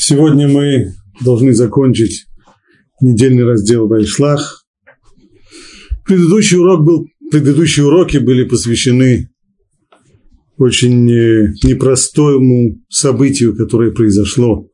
[0.00, 2.26] Сегодня мы должны закончить
[3.00, 4.64] недельный раздел Байшлах.
[6.06, 9.28] Предыдущий урок был, предыдущие уроки были посвящены
[10.56, 14.68] очень э, непростому событию, которое произошло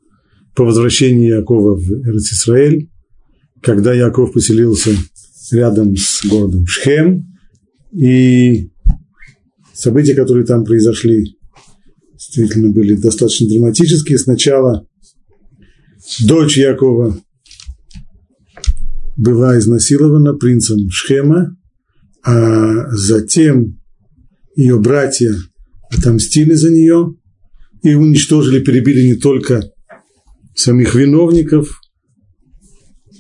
[0.55, 2.91] по возвращении Якова в Израиль,
[3.63, 4.91] когда Яков поселился
[5.53, 7.25] рядом с городом Шхем,
[7.93, 8.71] и
[9.73, 11.39] события, которые там произошли,
[12.13, 14.19] действительно были достаточно драматические.
[14.19, 14.87] Сначала
[16.21, 17.19] дочь Якова
[19.17, 21.57] была изнасилована принцем Шхема,
[22.25, 23.79] а затем
[24.57, 25.35] ее братья
[25.91, 27.15] отомстили за нее
[27.83, 29.71] и уничтожили, перебили не только
[30.55, 31.81] самих виновников,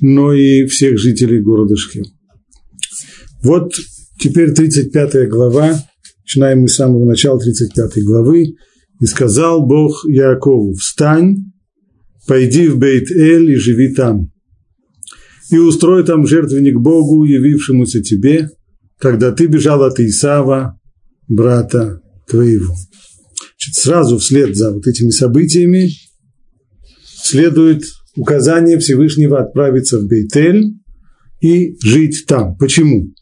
[0.00, 2.04] но и всех жителей города Шхем.
[3.42, 3.74] Вот
[4.18, 5.78] теперь 35 глава,
[6.22, 8.54] начинаем мы с самого начала 35 главы.
[9.00, 11.52] «И сказал Бог Якову, встань,
[12.26, 14.30] пойди в Бейт-Эль и живи там,
[15.50, 18.50] и устрой там жертвенник Богу, явившемуся тебе,
[18.98, 20.78] когда ты бежал от Исава,
[21.28, 22.74] брата твоего».
[23.64, 25.90] Значит, сразу вслед за вот этими событиями
[27.22, 27.84] следует
[28.16, 30.74] указание Всевышнего отправиться в Бейтель
[31.40, 32.56] и жить там.
[32.56, 33.12] Почему?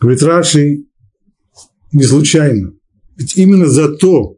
[0.00, 0.84] Говорит Раши,
[1.92, 2.72] не случайно.
[3.16, 4.35] Ведь именно за то,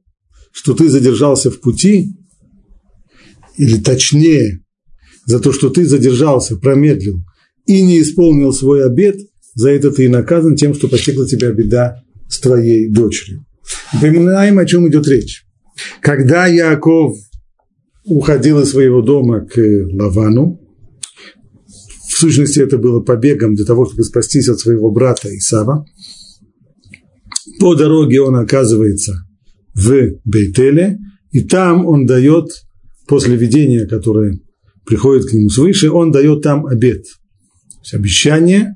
[0.52, 2.16] что ты задержался в пути,
[3.56, 4.60] или точнее,
[5.26, 7.20] за то, что ты задержался, промедлил
[7.66, 9.18] и не исполнил свой обет,
[9.54, 13.44] за это ты и наказан тем, что постигла тебя беда с твоей дочерью.
[13.92, 15.44] Напоминаем, о чем идет речь.
[16.00, 17.16] Когда Яков
[18.04, 20.60] уходил из своего дома к Лавану,
[22.08, 25.84] в сущности, это было побегом для того, чтобы спастись от своего брата Исава.
[27.60, 29.27] По дороге он оказывается
[29.78, 30.98] в Бейтеле,
[31.30, 32.46] и там он дает,
[33.06, 34.38] после видения, которое
[34.84, 37.04] приходит к нему свыше, он дает там обед.
[37.04, 38.74] То есть обещание,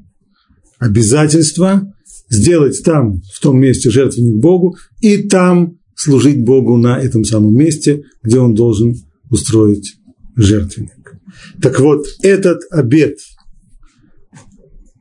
[0.79, 1.83] обязательство
[2.31, 8.03] сделать там, в том месте жертвенник Богу, и там служить Богу на этом самом месте,
[8.23, 8.95] где он должен
[9.31, 9.97] устроить
[10.37, 11.15] жертвенник.
[11.61, 13.19] Так вот, этот обед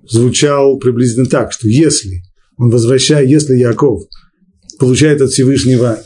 [0.09, 2.23] звучал приблизительно так, что если
[2.57, 4.03] он возвращает, если Яков
[4.81, 5.99] получает от Всевышнего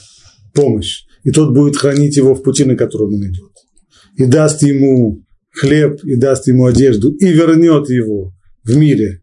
[0.53, 3.52] помощь, и тот будет хранить его в пути, на котором он идет,
[4.18, 8.34] и даст ему хлеб, и даст ему одежду, и вернет его
[8.66, 9.22] в мире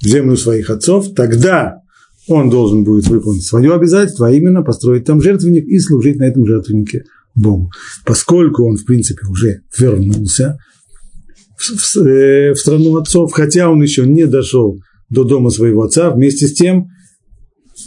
[0.00, 1.80] в землю своих отцов, тогда
[2.28, 6.46] он должен будет выполнить свое обязательство, а именно построить там жертвенник и служить на этом
[6.46, 7.02] жертвеннике
[7.34, 7.72] Богу.
[8.04, 10.58] Поскольку он, в принципе, уже вернулся
[11.56, 14.78] в, в, э, в страну отцов, хотя он еще не дошел
[15.10, 16.86] до дома своего отца, вместе с тем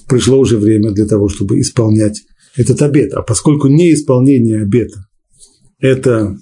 [0.08, 2.22] пришло уже время для того, чтобы исполнять
[2.56, 3.14] этот обет.
[3.14, 5.06] А поскольку неисполнение обета–
[5.80, 6.38] это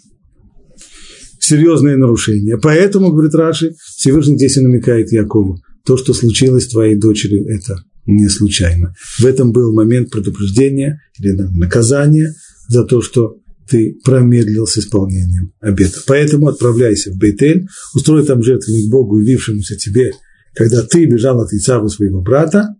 [1.40, 6.96] серьезное нарушение, поэтому, говорит Раши, Всевышний здесь и намекает Якову, то, что случилось с твоей
[6.96, 8.94] дочерью, это не случайно.
[9.20, 12.34] В этом был момент предупреждения или наказания
[12.68, 13.38] за то, что
[13.70, 16.00] ты промедлил с исполнением обета.
[16.06, 20.12] Поэтому отправляйся в Бейтель, устрой там жертвенник Богу, явившемуся тебе,
[20.54, 22.76] когда ты бежал от Исава своего брата.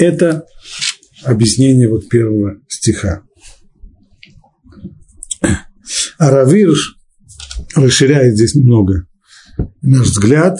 [0.00, 0.46] Это
[1.24, 3.22] объяснение вот первого стиха.
[6.18, 6.30] А
[7.76, 9.06] расширяет здесь много
[9.82, 10.58] наш взгляд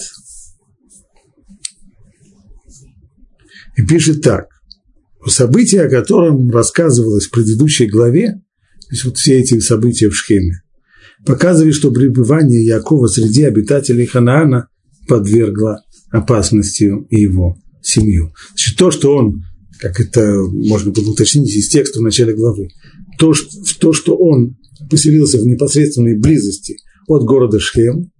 [3.78, 4.46] и пишет так.
[5.26, 10.60] Событие, о котором рассказывалось в предыдущей главе, то есть вот все эти события в Шхеме,
[11.24, 14.68] показывает, что пребывание Якова среди обитателей Ханаана
[15.08, 18.32] подвергло опасностью и его семью.
[18.50, 19.42] Значит, то, что он,
[19.78, 22.68] как это можно было уточнить из текста в начале главы,
[23.18, 23.48] то, что,
[23.78, 24.56] то, что он
[24.88, 26.76] поселился в непосредственной близости
[27.06, 28.10] от города Шхем,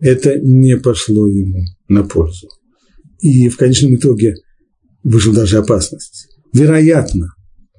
[0.00, 2.48] это не пошло ему на пользу.
[3.20, 4.34] И в конечном итоге
[5.02, 6.28] вышла даже опасность.
[6.52, 7.34] Вероятно,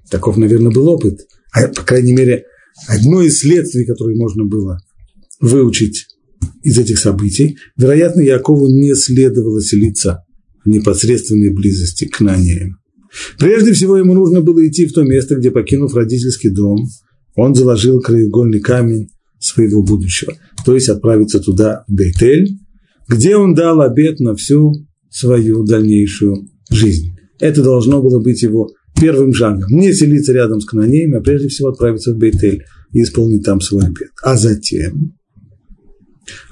[0.10, 1.19] таков, наверное, был опыт,
[1.54, 2.44] а, по крайней мере,
[2.88, 4.80] одно из следствий, которое можно было
[5.40, 6.07] выучить
[6.63, 10.24] из этих событий, вероятно, Якову не следовало селиться
[10.63, 12.77] в непосредственной близости к Нанеям.
[13.38, 16.88] Прежде всего, ему нужно было идти в то место, где, покинув родительский дом,
[17.35, 19.09] он заложил краеугольный камень
[19.39, 20.33] своего будущего,
[20.65, 22.57] то есть отправиться туда, в Бейтель,
[23.07, 24.73] где он дал обет на всю
[25.09, 27.15] свою дальнейшую жизнь.
[27.39, 28.69] Это должно было быть его
[29.00, 29.69] первым шагом.
[29.69, 33.83] Не селиться рядом с Кананеями, а прежде всего отправиться в Бейтель и исполнить там свой
[33.83, 34.11] обет.
[34.21, 35.13] А затем,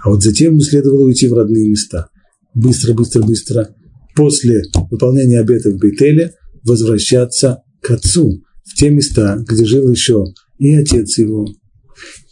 [0.03, 2.07] а вот затем ему следовало уйти в родные места.
[2.53, 3.75] Быстро, быстро, быстро,
[4.17, 6.33] после выполнения обета в Бейтеле,
[6.63, 10.25] возвращаться к отцу, в те места, где жил еще
[10.57, 11.47] и отец его,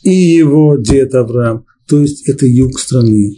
[0.03, 3.37] и его дед Авраам, то есть это юг страны,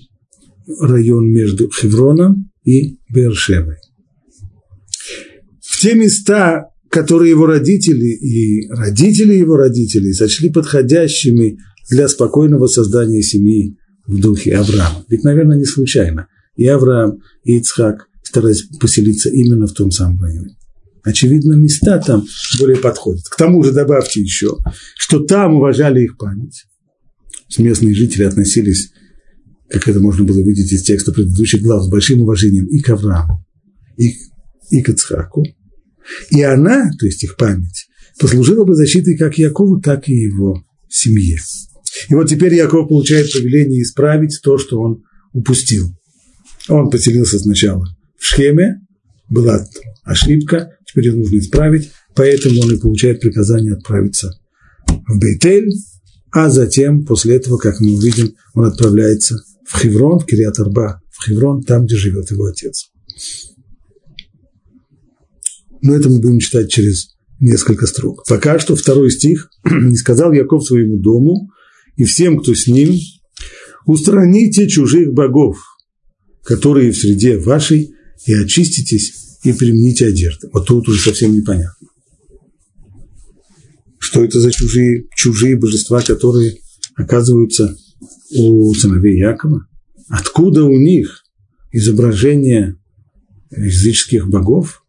[0.80, 3.76] район между Хевроном и Бершевой.
[5.62, 11.58] В те места, которые его родители и родители его родителей сочли подходящими
[11.90, 13.78] для спокойного создания семьи
[14.08, 15.06] в духе Авраама.
[15.10, 16.28] Ведь, наверное, не случайно.
[16.56, 20.58] И Авраам, и Ицхак старались поселиться именно в том самом районе.
[21.04, 22.26] Очевидно, места там
[22.60, 23.24] более подходят.
[23.24, 24.58] К тому же добавьте еще,
[24.98, 26.66] что там уважали их память.
[27.58, 28.92] Местные жители относились,
[29.70, 33.46] как это можно было видеть из текста предыдущих глав, с большим уважением и к Аврааму,
[33.98, 34.14] и,
[34.72, 35.46] и к Ицхаку.
[36.30, 37.88] И она, то есть их память,
[38.20, 41.38] послужила бы защитой как Якову, так и его семье.
[42.10, 45.88] И вот теперь Яков получает повеление исправить то, что он упустил.
[46.68, 47.86] Он поселился сначала
[48.18, 48.82] в Шхеме,
[49.30, 49.68] была
[50.04, 54.40] ошибка, теперь ее нужно исправить, поэтому он и получает приказание отправиться
[54.88, 55.72] в Бейтель,
[56.32, 59.36] а затем, после этого, как мы увидим, он отправляется
[59.66, 62.90] в Хеврон, в Кириат-Арба, в Хеврон, там, где живет его отец.
[65.82, 68.24] Но это мы будем читать через несколько строк.
[68.28, 69.50] Пока что второй стих.
[69.66, 71.52] «И сказал Яков своему дому
[71.96, 72.98] и всем, кто с ним,
[73.86, 75.58] устраните чужих богов,
[76.44, 77.92] которые в среде вашей,
[78.26, 80.50] и очиститесь, и примените одежды».
[80.52, 81.88] Вот тут уже совсем непонятно.
[84.00, 86.58] Что это за чужие, чужие божества, которые
[86.96, 87.76] оказываются
[88.32, 89.68] у сыновей Якова?
[90.10, 91.24] Откуда у них
[91.72, 92.76] изображение
[93.52, 94.84] языческих богов?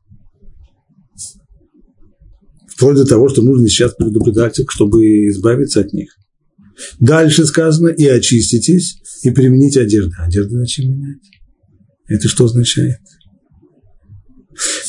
[2.78, 6.16] вплоть до того, что нужно сейчас предупреждать их, чтобы избавиться от них.
[7.00, 10.12] Дальше сказано, и очиститесь, и примените одежду.
[10.20, 11.19] Одежду зачем менять?
[12.06, 13.00] Это что означает?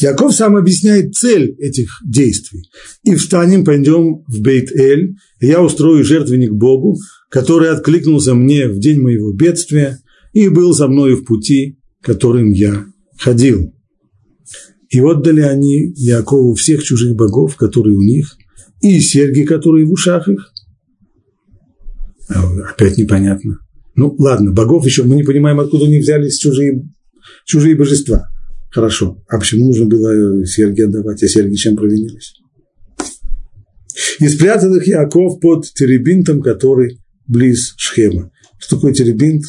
[0.01, 2.69] Яков сам объясняет цель этих действий.
[3.03, 6.97] И встанем, пойдем в Бейт-Эль, и я устрою жертвенник Богу,
[7.29, 9.99] который откликнулся мне в день моего бедствия
[10.33, 12.85] и был со мною в пути, которым я
[13.17, 13.73] ходил.
[14.89, 18.35] И отдали они Якову всех чужих богов, которые у них,
[18.81, 20.51] и серьги, которые в ушах их.
[22.29, 23.59] А, опять непонятно.
[23.95, 26.83] Ну, ладно, богов еще мы не понимаем, откуда у них взялись чужие,
[27.45, 28.29] чужие божества.
[28.71, 29.23] Хорошо.
[29.27, 31.23] А почему нужно было серьги отдавать?
[31.23, 32.33] А серьги чем провинились?
[34.19, 38.31] И спрятал их Яков под теребинтом, который близ Шхема.
[38.59, 39.43] Что такое теребинт?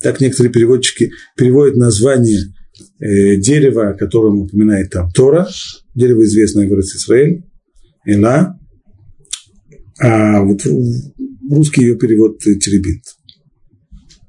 [0.00, 2.54] Так некоторые переводчики переводят название
[3.00, 5.48] э, дерево, о котором упоминает там Тора,
[5.94, 7.44] дерево известное в Израиль,
[8.04, 8.58] Эла,
[9.98, 10.60] а вот
[11.50, 13.02] русский ее перевод теребинт.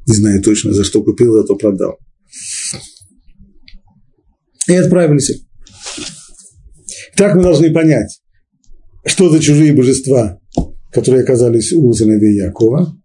[0.08, 1.98] Не знаю точно, за что купил, зато продал.
[4.68, 5.44] И отправились.
[7.16, 8.22] Так мы должны понять,
[9.06, 10.40] что за чужие божества,
[10.92, 12.96] которые оказались у сыновей Якова,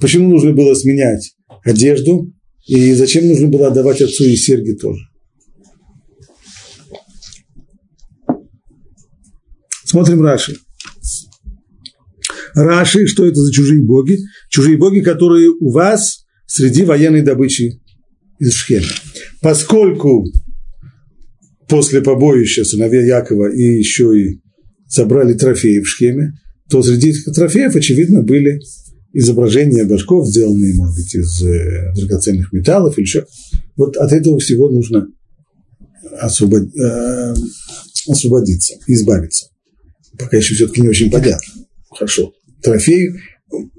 [0.00, 2.32] почему нужно было сменять одежду,
[2.66, 5.00] и зачем нужно было отдавать отцу и серьги тоже?
[9.84, 10.56] Смотрим Раши.
[12.54, 14.18] Раши, что это за чужие боги?
[14.50, 17.80] Чужие боги, которые у вас среди военной добычи
[18.40, 18.86] из Шхема.
[19.40, 20.24] Поскольку
[21.68, 24.40] после побоища сыновья Якова и еще и
[24.88, 26.32] забрали трофеи в Шхеме,
[26.68, 28.60] то среди этих трофеев, очевидно, были
[29.12, 33.24] изображения башков, сделанные, может быть, из э, драгоценных металлов или еще.
[33.76, 35.06] Вот от этого всего нужно
[36.20, 36.62] освобод...
[36.76, 37.34] э,
[38.08, 39.46] освободиться, избавиться.
[40.18, 41.64] Пока еще все-таки не очень понятно.
[41.90, 42.32] Хорошо.
[42.62, 43.14] Трофеи,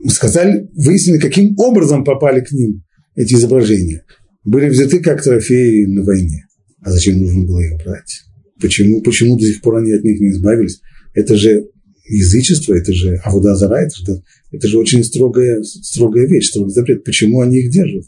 [0.10, 2.84] сказали, выяснили, каким образом попали к ним
[3.16, 4.04] эти изображения.
[4.44, 6.47] Были взяты как трофеи на войне.
[6.88, 8.24] А зачем нужно было их брать?
[8.62, 10.80] Почему, почему до сих пор они от них не избавились?
[11.14, 11.68] Это же
[12.08, 17.04] язычество, это же Авудазара, это же, это же очень строгая, строгая вещь, строгий запрет.
[17.04, 18.06] Почему они их держат?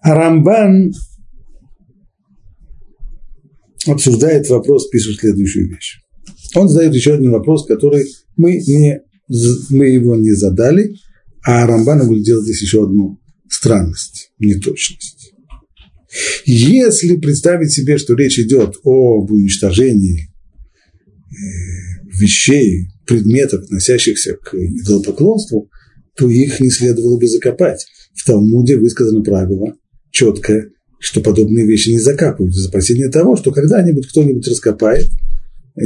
[0.00, 0.94] А Рамбан
[3.86, 6.00] обсуждает вопрос, пишет следующую вещь.
[6.54, 8.06] Он задает еще один вопрос, который
[8.38, 9.02] мы, не,
[9.68, 10.94] мы его не задали,
[11.42, 13.19] а Рамбан будет делать здесь еще одну
[13.50, 15.32] странность, неточность.
[16.44, 21.34] Если представить себе, что речь идет об уничтожении э,
[22.18, 25.68] вещей, предметов, относящихся к идолопоклонству,
[26.16, 27.86] то их не следовало бы закопать.
[28.14, 29.74] В Талмуде высказано правило
[30.10, 35.08] четкое, что подобные вещи не закапывают, за опасения того, что когда-нибудь кто-нибудь раскопает,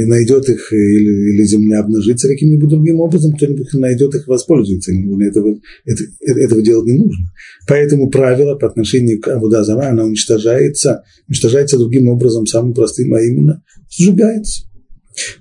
[0.05, 4.91] найдет их, или, или земля обнажится каким-нибудь другим образом, кто-нибудь найдет их, воспользуется.
[4.91, 7.25] Этого, это, этого делать не нужно.
[7.67, 13.63] Поэтому правило по отношению к Абудазара, оно уничтожается, уничтожается другим образом, самым простым, а именно
[13.89, 14.65] сжигается.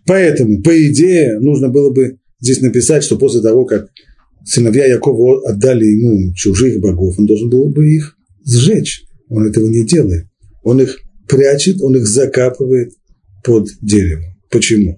[0.06, 3.88] Поэтому, по идее, нужно было бы здесь написать, что после того, как
[4.44, 9.04] сыновья Якова отдали ему чужих богов, он должен был бы их сжечь.
[9.28, 10.26] Он этого не делает.
[10.62, 12.92] Он их прячет, он их закапывает
[13.42, 14.33] под деревом.
[14.54, 14.96] Почему?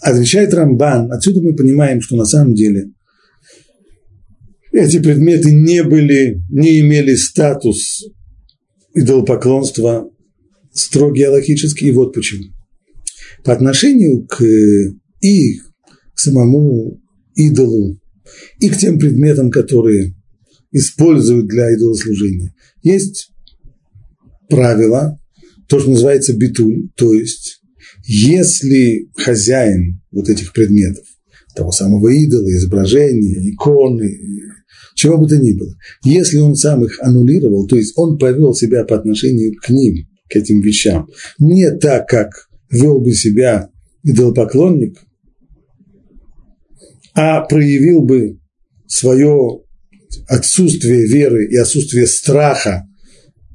[0.00, 2.92] Отвечает Рамбан, отсюда мы понимаем, что на самом деле
[4.70, 8.04] эти предметы не были, не имели статус
[8.94, 10.08] идолопоклонства
[10.72, 12.44] строгий аллахический, и вот почему.
[13.42, 14.40] По отношению к
[15.20, 15.58] и
[16.14, 17.00] к самому
[17.34, 17.98] идолу,
[18.60, 20.14] и к тем предметам, которые
[20.72, 22.54] используют для идолослужения.
[22.82, 23.30] Есть
[24.48, 25.18] правило,
[25.68, 27.60] то, что называется битуль, то есть
[28.04, 31.04] если хозяин вот этих предметов,
[31.54, 34.18] того самого идола, изображения, иконы,
[34.94, 35.74] чего бы то ни было,
[36.04, 40.36] если он сам их аннулировал, то есть он повел себя по отношению к ним, к
[40.36, 41.08] этим вещам,
[41.38, 43.68] не так, как вел бы себя
[44.02, 44.98] идолопоклонник,
[47.14, 48.38] а проявил бы
[48.86, 49.60] свое
[50.28, 52.86] отсутствие веры и отсутствие страха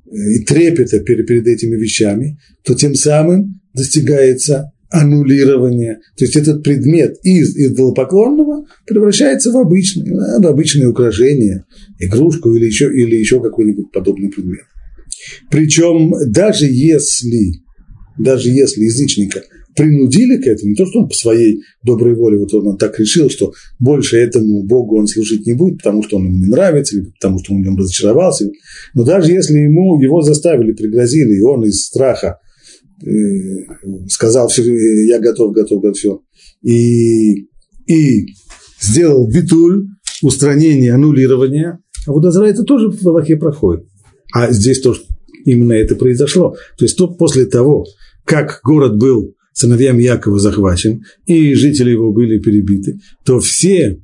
[0.05, 6.00] э, и трепета перед, этими вещами, то тем самым достигается аннулирование.
[6.17, 11.65] То есть этот предмет из идолопоклонного превращается в обычное, в обычное украшение,
[12.00, 14.65] игрушку или еще, или еще какой-нибудь подобный предмет.
[15.50, 17.63] Причем даже если,
[18.17, 19.41] даже если язычника
[19.75, 23.29] принудили к этому, не то, что он по своей доброй воле, вот он так решил,
[23.29, 27.05] что больше этому Богу он служить не будет, потому что он ему не нравится, или
[27.05, 28.50] потому что он в нем разочаровался,
[28.94, 32.39] но даже если ему его заставили, пригрозили, и он из страха
[33.05, 34.63] э, сказал, все,
[35.05, 36.22] я готов, готов, готов, все,
[36.62, 37.48] и,
[37.88, 38.27] и
[38.79, 39.88] сделал битуль,
[40.22, 43.86] устранение, аннулирование, а вот Азра это тоже в Аллахе проходит.
[44.34, 45.05] А здесь то, что
[45.46, 46.55] именно это произошло.
[46.77, 47.86] То есть то после того,
[48.25, 54.00] как город был сыновьям Якова захвачен, и жители его были перебиты, то все,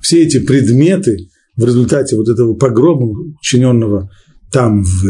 [0.00, 3.06] все эти предметы в результате вот этого погрома,
[3.40, 4.10] учиненного
[4.52, 5.04] там в,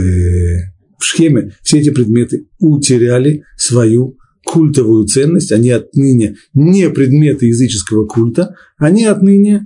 [0.99, 8.55] в Шхеме, все эти предметы утеряли свою культовую ценность, они отныне не предметы языческого культа,
[8.77, 9.65] они отныне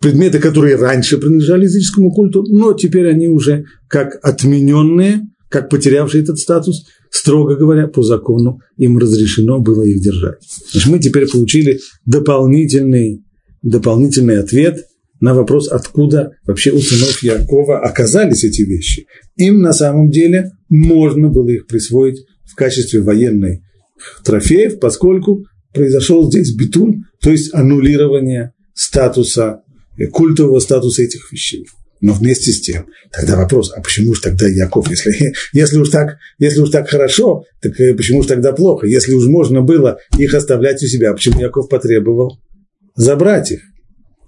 [0.00, 6.38] предметы, которые раньше принадлежали языческому культу, но теперь они уже как отмененные, как потерявшие этот
[6.38, 10.38] статус, строго говоря, по закону им разрешено было их держать.
[10.72, 13.22] Значит, мы теперь получили дополнительный,
[13.62, 14.86] дополнительный ответ
[15.20, 19.06] на вопрос, откуда вообще у сынов Якова оказались эти вещи.
[19.36, 23.62] Им на самом деле можно было их присвоить в качестве военной
[24.24, 29.60] трофеев, поскольку произошел здесь битун, то есть аннулирование статуса,
[30.12, 31.66] культового статуса этих вещей.
[32.02, 35.12] Но вместе с тем, тогда вопрос, а почему же тогда Яков, если,
[35.52, 38.88] если, уж так, если уж так хорошо, так э, почему же тогда плохо?
[38.88, 42.40] Если уж можно было их оставлять у себя, почему Яков потребовал
[42.96, 43.60] забрать их?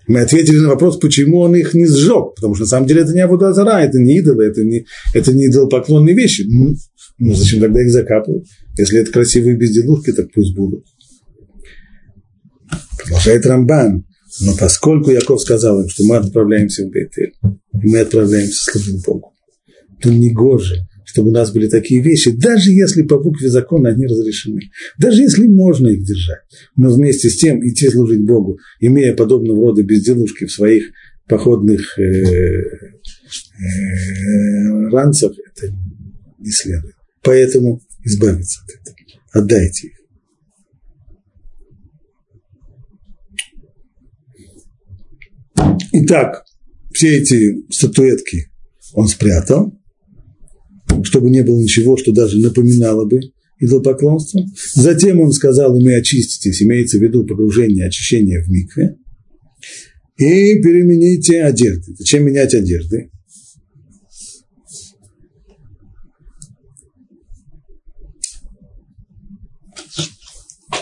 [0.07, 3.12] Мы ответили на вопрос, почему он их не сжег, потому что на самом деле это
[3.12, 6.45] не Абудазара, это не идолы, это не, это не идолопоклонные вещи.
[6.47, 6.76] Ну,
[7.19, 8.45] ну, зачем тогда их закапывать?
[8.78, 10.85] Если это красивые безделушки, так пусть будут.
[13.02, 14.04] Продолжает Рамбан.
[14.40, 17.34] Но поскольку Яков сказал им, что мы отправляемся в Бейтель,
[17.82, 19.32] и мы отправляемся служить Богу,
[20.00, 24.06] то не гоже, чтобы у нас были такие вещи, даже если по букве закона они
[24.06, 26.40] разрешены, даже если можно их держать,
[26.76, 30.90] но вместе с тем идти служить Богу, имея подобного рода безделушки в своих
[31.28, 32.98] походных э, э,
[34.90, 35.72] ранцах, это
[36.38, 36.94] не следует.
[37.22, 38.96] Поэтому избавиться от этого.
[39.32, 39.93] Отдайте их.
[45.96, 46.44] Итак,
[46.92, 48.50] все эти статуэтки
[48.94, 49.80] он спрятал,
[51.04, 53.20] чтобы не было ничего, что даже напоминало бы
[53.60, 54.44] идолопоклонство.
[54.74, 58.96] Затем он сказал им, и очиститесь, имеется в виду погружение, очищение в микве,
[60.16, 61.94] и перемените одежды.
[61.96, 63.12] Зачем менять одежды?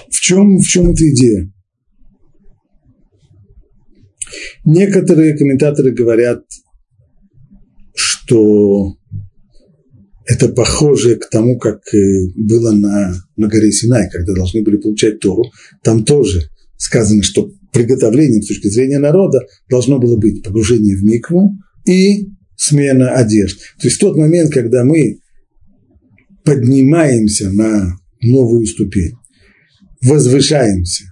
[0.09, 1.53] В чем, в чем эта идея?
[4.65, 6.45] Некоторые комментаторы говорят,
[7.95, 8.95] что
[10.27, 11.81] это похоже к тому, как
[12.37, 15.45] было на, на горе Синай, когда должны были получать Тору.
[15.83, 21.57] Там тоже сказано, что приготовлением с точки зрения народа должно было быть погружение в микву
[21.87, 23.59] и смена одежд.
[23.81, 25.19] То есть тот момент, когда мы
[26.45, 29.15] поднимаемся на новую ступень,
[30.03, 31.05] возвышаемся,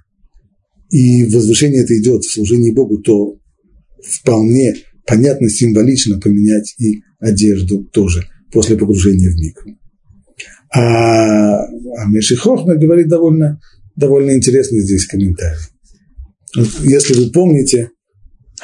[0.90, 3.39] и возвышение это идет в служении Богу, то
[4.04, 4.74] вполне
[5.06, 9.76] понятно, символично поменять и одежду тоже после погружения в микву.
[10.72, 13.60] А, а Мешихохма говорит довольно,
[13.96, 15.58] довольно интересный здесь комментарий.
[16.82, 17.90] Если вы помните,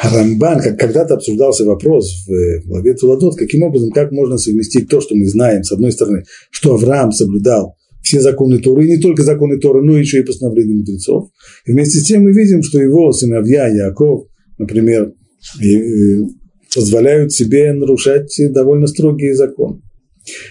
[0.02, 5.14] Рамбан, как когда-то обсуждался вопрос в главе Туладот, каким образом, как можно совместить то, что
[5.14, 9.58] мы знаем, с одной стороны, что Авраам соблюдал все законы Торы, и не только законы
[9.58, 11.30] Торы, но еще и постановления мудрецов.
[11.64, 14.26] И вместе с тем мы видим, что его сыновья Яков,
[14.58, 15.12] например,
[16.74, 19.80] позволяют себе нарушать довольно строгие законы.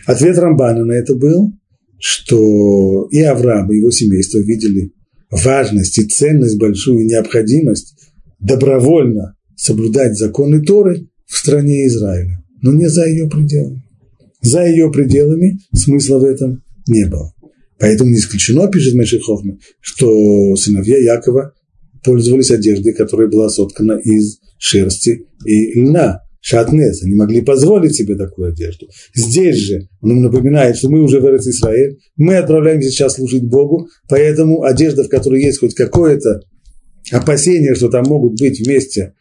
[0.06, 1.52] Ответ Рамбана на это был,
[2.00, 4.92] что и Авраам, и его семейство видели
[5.30, 7.96] важность и ценность, большую необходимость
[8.40, 13.84] добровольно соблюдать законы Торы в стране Израиля, но не за ее пределами.
[14.42, 17.34] За ее пределами смысла в этом не было.
[17.80, 21.54] Поэтому не исключено, пишет Мешиховна, что сыновья Якова
[22.04, 26.22] пользовались одеждой, которая была соткана из шерсти и льна.
[26.42, 28.88] Шатнес, они могли позволить себе такую одежду.
[29.16, 34.62] Здесь же он напоминает, что мы уже в Израиль, мы отправляемся сейчас служить Богу, поэтому
[34.62, 36.42] одежда, в которой есть хоть какое-то
[37.12, 39.14] опасение, что там могут быть вместе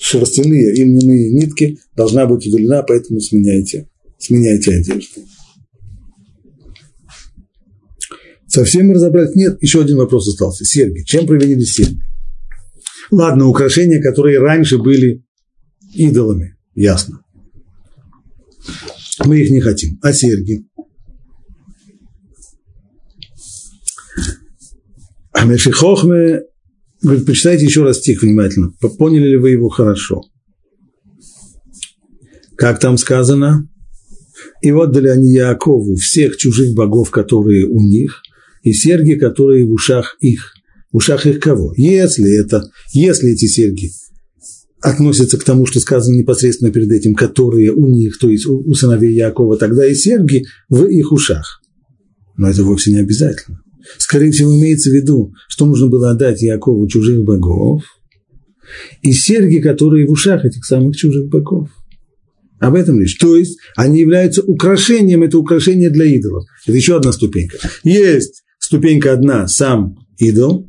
[0.00, 5.20] шерстяные и льняные нитки, должна быть удалена, поэтому сменяйте, сменяйте одежду.
[8.48, 9.36] Совсем разобрать?
[9.36, 10.64] Нет, еще один вопрос остался.
[10.64, 11.04] Серги.
[11.04, 12.00] Чем провинили серги?
[13.10, 15.24] Ладно, украшения, которые раньше были
[15.94, 17.22] идолами, ясно.
[19.24, 19.98] Мы их не хотим.
[20.02, 20.66] А серьги?
[25.32, 26.42] А Мешихохме,
[27.02, 28.72] говорит, почитайте еще раз стих внимательно.
[28.98, 30.22] Поняли ли вы его хорошо?
[32.56, 33.68] Как там сказано?
[34.62, 38.22] И отдали они Якову всех чужих богов, которые у них,
[38.62, 40.54] и серьги, которые в ушах их.
[40.92, 41.72] В ушах их кого?
[41.76, 43.90] Если это, если эти серьги
[44.80, 49.14] относятся к тому, что сказано непосредственно перед этим, которые у них, то есть у, сыновей
[49.14, 51.60] Якова, тогда и серьги в их ушах.
[52.36, 53.60] Но это вовсе не обязательно.
[53.98, 57.82] Скорее всего, имеется в виду, что нужно было отдать Якову чужих богов
[59.02, 61.68] и серьги, которые в ушах этих самых чужих богов.
[62.60, 63.18] Об этом речь.
[63.18, 66.44] То есть они являются украшением, это украшение для идолов.
[66.66, 67.56] Это еще одна ступенька.
[67.84, 70.68] Есть ступенька одна, сам идол,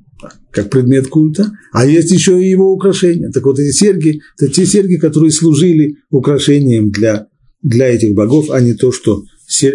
[0.51, 3.29] как предмет культа, а есть еще и его украшения.
[3.31, 7.27] Так вот эти серьги, это те серьги, которые служили украшением для,
[7.61, 9.23] для этих богов, а не то, что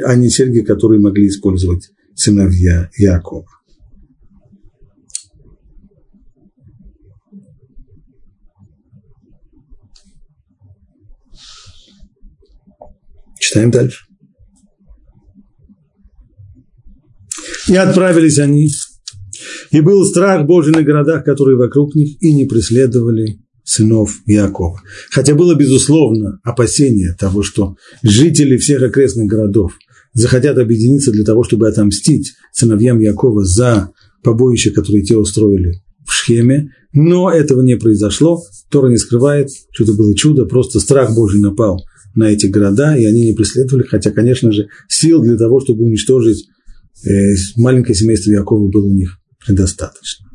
[0.05, 3.47] а не серьги, которые могли использовать сыновья Якова.
[13.39, 14.05] Читаем дальше.
[17.69, 18.69] И отправились они
[19.71, 24.81] и был страх Божий на городах, которые вокруг них, и не преследовали сынов Иакова.
[25.11, 29.73] Хотя было, безусловно, опасение того, что жители всех окрестных городов
[30.13, 33.91] захотят объединиться для того, чтобы отомстить сыновьям Якова за
[34.23, 38.43] побоище, которое те устроили в Шхеме, но этого не произошло.
[38.71, 43.05] Тора не скрывает, что это было чудо, просто страх Божий напал на эти города, и
[43.05, 46.47] они не преследовали, хотя, конечно же, сил для того, чтобы уничтожить
[47.05, 50.29] э, маленькое семейство Якова было у них недостаточно.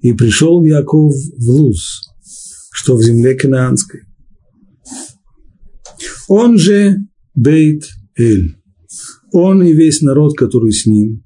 [0.00, 2.08] И пришел Яков в Луз,
[2.72, 4.02] что в земле Канаанской.
[6.28, 6.96] Он же
[7.34, 7.84] Бейт
[8.16, 8.56] Эль,
[9.32, 11.24] он и весь народ, который с ним,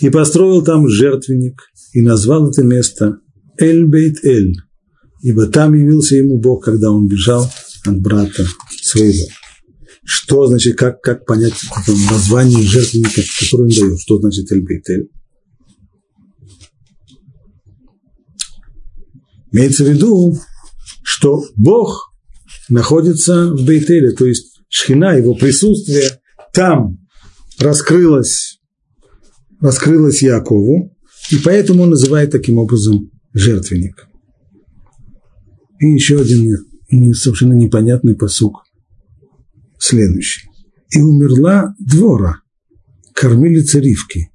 [0.00, 1.60] и построил там жертвенник,
[1.92, 3.18] и назвал это место
[3.58, 4.54] Эль Бейт Эль,
[5.22, 7.50] ибо там явился ему Бог, когда он бежал
[7.86, 8.46] от брата
[8.82, 9.26] своего.
[10.04, 11.54] Что значит, как, как понять
[12.10, 14.00] название жертвенника, которое он дает?
[14.00, 15.08] Что значит Эль Бейт Эль?
[19.52, 20.38] Имеется в виду,
[21.02, 22.12] что Бог
[22.68, 26.20] находится в Бейтеле, то есть Шхина, его присутствие
[26.54, 26.98] там
[27.58, 28.60] раскрылось,
[29.60, 30.96] раскрылось Якову,
[31.30, 34.06] и поэтому он называет таким образом жертвенник.
[35.80, 38.64] И еще один совершенно непонятный посук.
[39.78, 40.48] Следующий.
[40.90, 42.40] И умерла двора,
[43.14, 44.30] кормилица Ривки,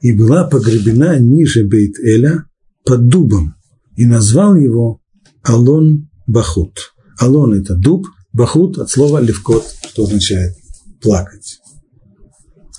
[0.00, 2.44] и была погребена ниже Бейт-Эля
[2.84, 3.54] под дубом,
[3.96, 5.00] и назвал его
[5.42, 6.94] Алон Бахут.
[7.18, 10.56] Алон– это дуб, Бахут от слова левкот, что означает
[11.00, 11.60] плакать.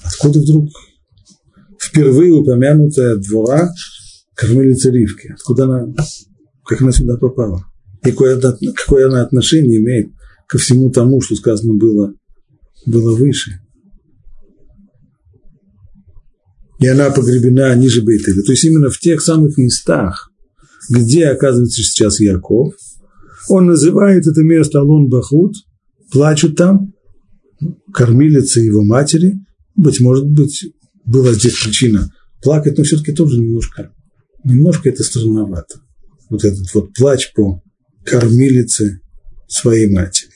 [0.04, 0.70] Откуда вдруг
[1.82, 3.70] впервые упомянутая двора
[4.36, 5.32] кормилица Ривки?
[5.34, 5.94] Откуда она,
[6.66, 7.64] как она сюда попала?
[8.04, 10.12] И какое, она отношение имеет
[10.48, 12.14] ко всему тому, что сказано было,
[12.86, 13.60] было выше.
[16.80, 18.44] И она погребена ниже Бейтеля.
[18.44, 20.30] То есть именно в тех самых местах,
[20.90, 22.74] где оказывается сейчас Яков,
[23.50, 25.56] он называет это место Алон Бахут,
[26.12, 26.94] плачут там,
[27.94, 29.36] кормилица его матери,
[29.76, 30.66] быть может быть,
[31.06, 33.92] была здесь причина плакать, но все-таки тоже немножко,
[34.44, 35.82] немножко это странновато.
[36.30, 37.62] Вот этот вот плач по
[38.04, 39.02] кормилице
[39.48, 40.32] своей матери.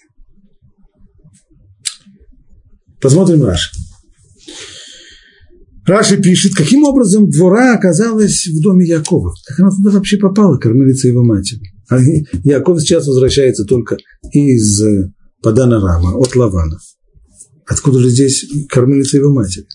[3.02, 3.72] Посмотрим Раши.
[5.90, 9.34] Раши пишет, каким образом двора оказалась в доме Якова.
[9.48, 11.62] Как она туда вообще попала, кормилица его матери.
[11.90, 12.00] А
[12.44, 13.98] Яков сейчас возвращается только
[14.32, 14.84] из
[15.42, 16.78] Падана Рама, от Лавана.
[17.66, 19.66] Откуда же здесь кормилица его матери?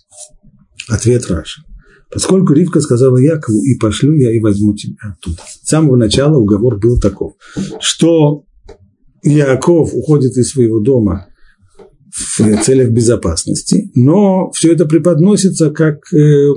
[0.89, 1.63] Ответ Раши.
[2.13, 5.39] Поскольку Ривка сказала Якову, и пошлю я, и возьму тебя оттуда.
[5.63, 7.33] С самого начала уговор был таков,
[7.81, 8.45] что
[9.25, 11.27] Яков уходит из своего дома
[12.15, 16.53] в целях безопасности, но все это преподносится как, э,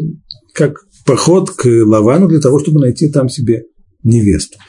[0.54, 3.64] как поход к Лавану для того, чтобы найти там себе
[4.04, 4.60] невесту.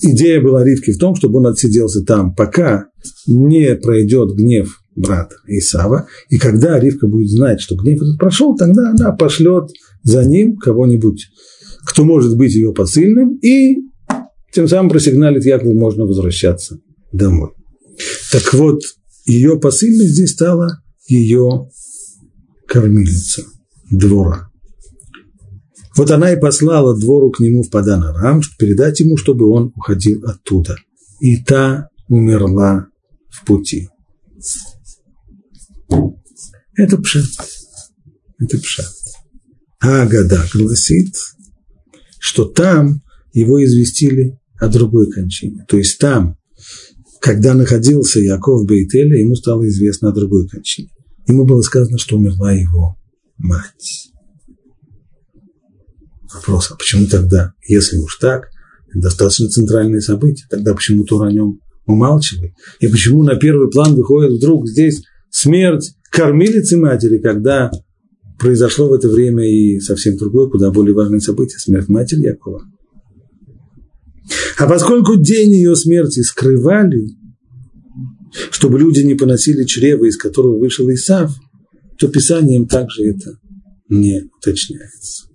[0.00, 2.86] Идея была Ривки в том, чтобы он отсиделся там, пока
[3.26, 8.90] не пройдет гнев брата Исава, и когда Ривка будет знать, что гнев этот прошел, тогда
[8.90, 9.70] она пошлет
[10.02, 11.28] за ним кого-нибудь,
[11.86, 13.76] кто может быть ее посыльным, и
[14.52, 16.78] тем самым просигналит Якову, можно возвращаться
[17.12, 17.50] домой.
[18.30, 18.82] Так вот,
[19.24, 21.68] ее посыльной здесь стала ее
[22.66, 23.44] кормилица
[23.90, 24.48] двора.
[25.96, 30.76] Вот она и послала двору к нему в Падан-Арам, передать ему, чтобы он уходил оттуда.
[31.20, 32.86] И та умерла
[33.28, 33.88] в пути.
[36.74, 37.24] Это пшат.
[38.38, 38.90] Это пшат.
[39.80, 41.14] Агада гласит,
[42.18, 45.64] что там его известили о другой кончине.
[45.68, 46.38] То есть там
[47.22, 50.88] когда находился Яков в Бейтеле, ему стало известно о другой кончине.
[51.28, 52.96] Ему было сказано, что умерла его
[53.38, 54.10] мать.
[56.34, 58.48] Вопрос, а почему тогда, если уж так,
[58.92, 62.54] достаточно центральные события, тогда почему Тура о нем умалчивает?
[62.80, 67.70] И почему на первый план выходит вдруг здесь смерть кормилицы матери, когда
[68.40, 72.62] произошло в это время и совсем другое, куда более важное событие– смерть матери Якова?
[74.58, 77.08] А поскольку день ее смерти скрывали,
[78.50, 81.34] чтобы люди не поносили чрева, из которого вышел Исав,
[81.98, 83.38] то Писанием также это
[83.88, 85.26] не уточняется.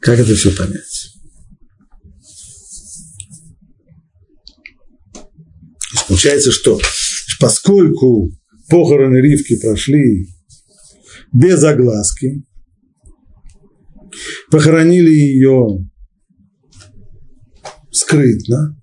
[0.00, 1.10] Как это все понять?
[6.08, 6.80] Получается, что
[7.38, 8.32] поскольку
[8.68, 10.26] похороны Ривки прошли
[11.32, 12.42] без огласки,
[14.50, 15.88] похоронили ее
[17.90, 18.76] скрытно,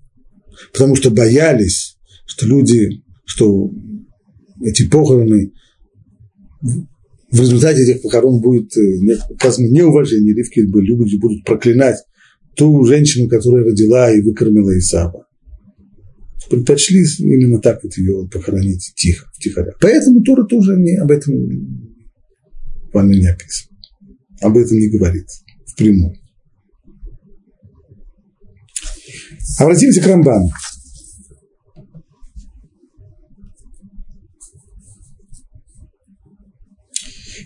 [0.72, 1.96] потому что боялись,
[2.26, 3.70] что люди, что
[4.64, 5.52] эти похороны,
[7.30, 8.72] в результате этих похорон будет
[9.28, 11.98] показано э, неуважение Ривки, люди будут проклинать
[12.56, 15.26] ту женщину, которая родила и выкормила Исава.
[16.50, 19.72] Предпочли именно так вот ее похоронить тихо, втихаря.
[19.80, 21.34] Поэтому Тора тоже не, об этом
[22.92, 23.77] вами не описано
[24.40, 25.26] об этом не говорит
[25.66, 26.14] впрямую.
[29.58, 30.50] Обратимся к Рамбану.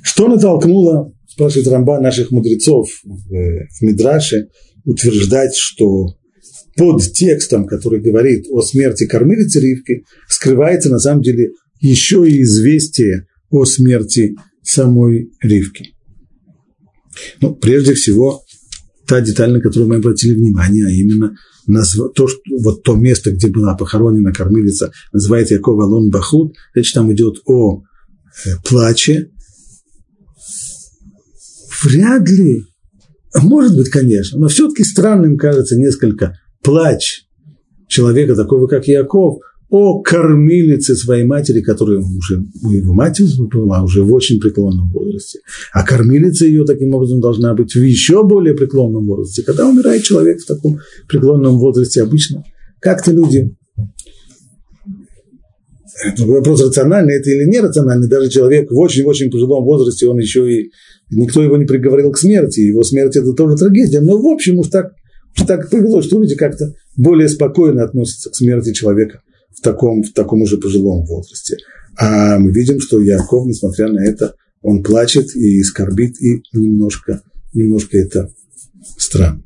[0.03, 4.49] Что натолкнуло, спрашивает Рамбан, наших мудрецов в, в Мидраше,
[4.85, 6.17] утверждать, что
[6.77, 13.27] под текстом, который говорит о смерти кормилицы Ривки, скрывается на самом деле еще и известие
[13.51, 15.95] о смерти самой Ривки.
[17.41, 18.43] Ну, прежде всего,
[19.07, 22.13] та деталь, на которую мы обратили внимание, а именно назв...
[22.15, 27.13] то, что, вот то место, где была похоронена кормилица, называется Яков Алон Бахуд, речь там
[27.13, 27.83] идет о
[28.47, 29.31] э, плаче.
[31.85, 32.65] Вряд ли,
[33.35, 37.25] может быть, конечно, но все-таки странным кажется несколько плач
[37.89, 39.39] человека такого, как Яков–
[39.73, 45.39] о кормилице своей матери, которая уже его матери была уже в очень преклонном возрасте.
[45.73, 49.43] А кормилица ее таким образом должна быть в еще более преклонном возрасте.
[49.43, 52.45] Когда умирает человек в таком преклонном возрасте, обычно
[52.81, 53.57] как-то люди
[56.05, 58.09] это вопрос, рациональный это или нерациональный.
[58.09, 60.71] Даже человек в очень-очень пожилом возрасте, он еще и...
[61.11, 62.61] Никто его не приговорил к смерти.
[62.61, 64.01] Его смерть– это тоже трагедия.
[64.01, 64.93] Но, в общем, уж так,
[65.39, 69.23] уж так повелось, что люди как-то более спокойно относятся к смерти человека–
[69.57, 71.57] в таком, в таком уже пожилом возрасте.
[71.97, 77.99] А мы видим, что Яков, несмотря на это, он плачет и скорбит, и немножко, немножко
[77.99, 78.33] это
[78.99, 79.43] странно.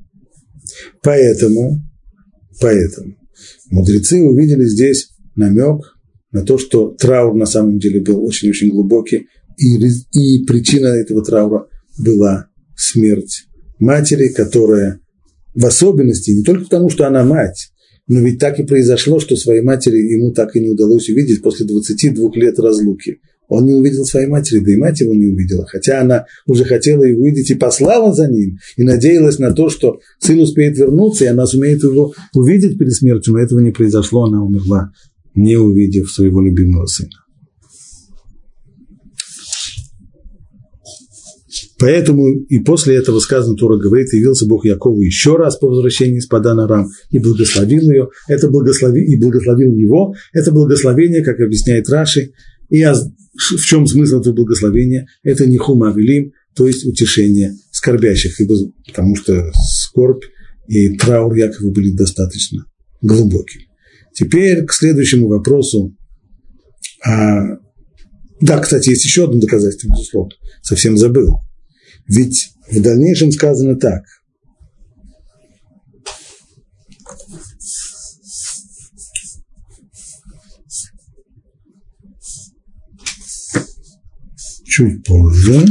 [1.03, 1.81] Поэтому,
[2.61, 3.17] поэтому
[3.71, 5.97] Мудрецы увидели здесь намек
[6.33, 9.77] на то, что траур на самом деле был очень-очень глубокий, и,
[10.13, 11.67] и причина этого траура
[11.99, 13.45] была смерть
[13.79, 15.01] матери, которая
[15.55, 17.71] в особенности, не только потому, что она мать,
[18.09, 21.67] но ведь так и произошло, что своей матери ему так и не удалось увидеть после
[21.67, 23.19] 22 лет разлуки.
[23.49, 27.05] Он не увидел своей матери, да и мать его не увидела, хотя она уже хотела
[27.05, 31.29] его увидеть и послала за ним, и надеялась на то, что сын успеет вернуться, и
[31.29, 34.91] она сумеет его увидеть перед смертью, но этого не произошло, она умерла,
[35.35, 37.26] не увидев своего любимого сына.
[41.79, 46.27] Поэтому и после этого сказано, Тора говорит, явился Бог Якову еще раз по возвращении из
[46.27, 48.09] Падана Рам и благословил ее.
[48.29, 50.15] Это благослови, и благословил его.
[50.33, 52.33] Это благословение, как объясняет Раши.
[52.71, 55.07] И в чем смысл этого благословения?
[55.23, 58.55] Это не хума велим, то есть утешение скорбящих, ибо,
[58.87, 60.25] потому что скорбь
[60.67, 62.65] и траур Якова были достаточно
[63.03, 63.65] глубокими.
[64.15, 65.95] Теперь к следующему вопросу.
[67.05, 67.59] А,
[68.41, 71.37] да, кстати, есть еще одно доказательство, безусловно, совсем забыл.
[72.09, 74.05] Ведь в дальнейшем сказано так.
[84.65, 85.65] Чуть позже.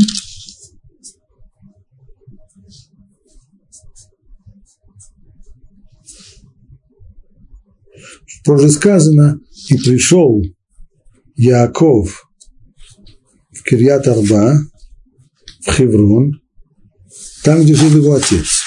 [8.43, 10.41] Позже сказано, и пришел
[11.35, 12.29] Яков
[13.51, 14.55] в Кирьят Арба,
[15.67, 16.41] Хеврон,
[17.43, 18.63] там, где жил его отец.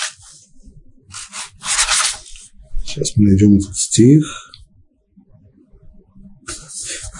[2.85, 4.25] Сейчас мы найдем этот стих.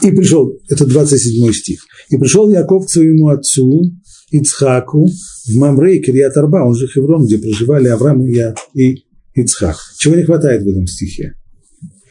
[0.03, 1.85] И пришел, это 27 стих.
[2.11, 3.93] И пришел Яков к своему отцу
[4.31, 8.27] Ицхаку в Мамре и Кирьят он же Хеврон, где проживали Авраам
[8.75, 9.77] и Ицхак.
[9.99, 11.35] Чего не хватает в этом стихе?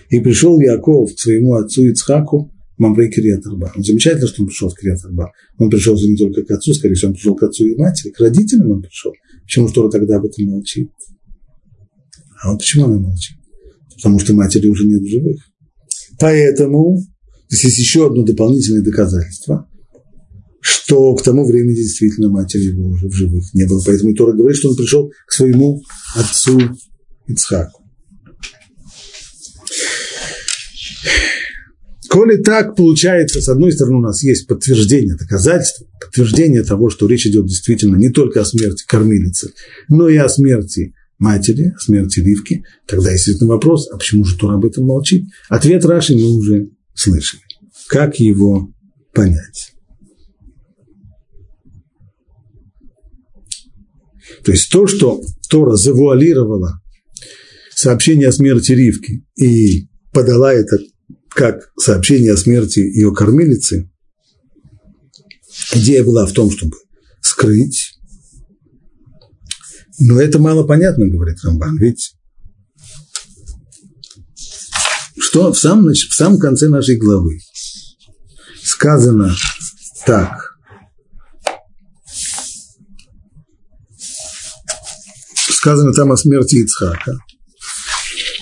[0.10, 3.72] И пришел Яков к своему отцу Ицхаку Мамрей Кириат Арба.
[3.76, 5.32] Он замечательно, что он пришел в Кириат Арба.
[5.58, 8.20] Он пришел не только к отцу, скорее всего, он пришел к отцу и матери, к
[8.20, 9.14] родителям он пришел.
[9.44, 10.92] Почему Тора тогда об этом молчит?
[12.42, 13.38] А вот почему она молчит?
[13.96, 15.42] Потому что матери уже нет в живых.
[16.20, 16.98] Поэтому
[17.50, 19.68] здесь есть еще одно дополнительное доказательство,
[20.62, 23.82] что к тому времени действительно матери его уже в живых не было.
[23.84, 25.82] Поэтому Тора говорит, что он пришел к своему
[26.16, 26.60] отцу
[27.28, 27.87] Ицхаку.
[32.18, 37.28] Коли так получается, с одной стороны, у нас есть подтверждение, доказательство, подтверждение того, что речь
[37.28, 39.54] идет действительно не только о смерти кормилицы,
[39.88, 44.56] но и о смерти матери, о смерти Ривки, тогда естественно вопрос, а почему же Тура
[44.56, 45.26] об этом молчит?
[45.48, 47.44] Ответ Раши мы уже слышали.
[47.88, 48.74] Как его
[49.14, 49.74] понять?
[54.44, 56.82] То есть то, что Тора завуалировала
[57.76, 60.80] сообщение о смерти Ривки и подала это
[61.38, 63.92] как сообщение о смерти ее кормилицы,
[65.74, 66.76] идея была в том, чтобы
[67.22, 67.94] скрыть.
[70.00, 72.16] Но это мало понятно, говорит Рамбан, ведь
[75.20, 77.38] что в самом, в самом конце нашей главы
[78.64, 79.36] сказано
[80.08, 80.58] так.
[85.52, 87.20] Сказано там о смерти Ицхака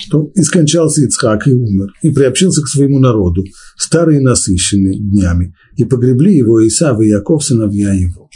[0.05, 3.43] что и скончался Ицхак и умер, и приобщился к своему народу,
[3.77, 8.29] старые насыщенные днями, и погребли его Исав и Яков, сыновья его.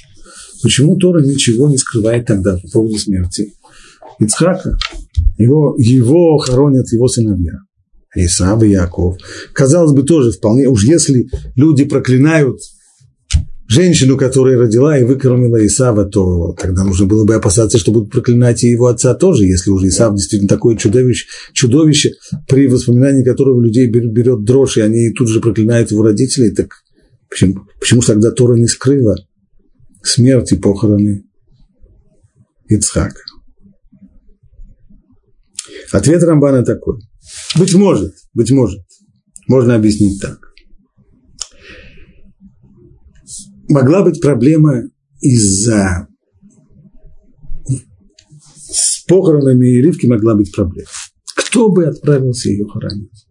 [0.64, 3.54] Почему Тора ничего не скрывает тогда по поводу смерти
[4.20, 4.78] Ицхака?
[5.38, 7.60] Его, его хоронят его сыновья.
[8.16, 9.18] Исав и Яков.
[9.54, 12.58] Казалось бы, тоже вполне, уж если люди проклинают
[13.70, 18.64] женщину, которая родила и выкормила Исава, то тогда нужно было бы опасаться, что будут проклинать
[18.64, 22.16] и его отца тоже, если уже Исав действительно такое чудовище, чудовище
[22.48, 26.74] при воспоминании которого людей берет дрожь, и они тут же проклинают его родителей, так
[27.30, 29.16] почему, почему тогда Тора не скрыла
[30.02, 31.26] смерть и похороны
[32.68, 33.22] Ицхака?
[35.92, 37.02] Ответ Рамбана такой.
[37.56, 38.82] Быть может, быть может,
[39.48, 40.49] можно объяснить так.
[43.70, 44.84] Могла быть проблема
[45.22, 46.08] из-за
[48.72, 50.90] с похоронами Ривки могла быть проблема.
[51.36, 53.26] Кто бы отправился ее хоронить?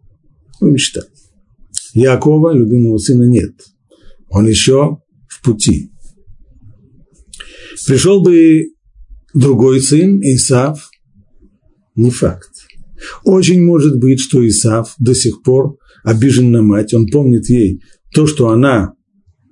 [0.59, 1.01] Ну, мечта.
[1.93, 3.53] Якова, любимого сына, нет.
[4.29, 4.97] Он еще
[5.27, 5.91] в пути.
[7.87, 8.65] Пришел бы
[9.33, 10.89] другой сын, Исав,
[11.95, 12.51] не факт.
[13.23, 17.81] Очень может быть, что Исав до сих пор обижен на мать, он помнит ей
[18.13, 18.93] то, что она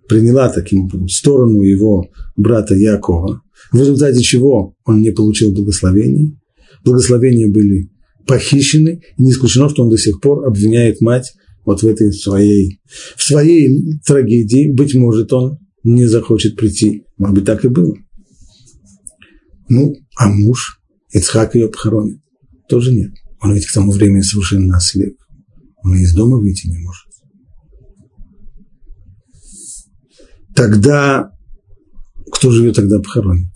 [0.08, 3.41] приняла таким сторону его брата Якова,
[3.72, 6.38] в результате чего он не получил благословений.
[6.84, 7.89] Благословения были
[8.26, 11.34] похищены, и не исключено, что он до сих пор обвиняет мать
[11.65, 12.80] вот в этой своей,
[13.15, 14.72] в своей трагедии.
[14.72, 17.04] Быть может, он не захочет прийти.
[17.17, 17.96] Может быть, так и было.
[19.70, 22.22] Ну, а муж, Ицхак ее похоронит.
[22.70, 23.12] Тоже нет.
[23.41, 25.15] Он ведь к тому времени совершенно ослеп.
[25.84, 27.07] Он из дома выйти не может.
[30.58, 31.30] Тогда
[32.32, 33.54] кто же ее тогда похоронит?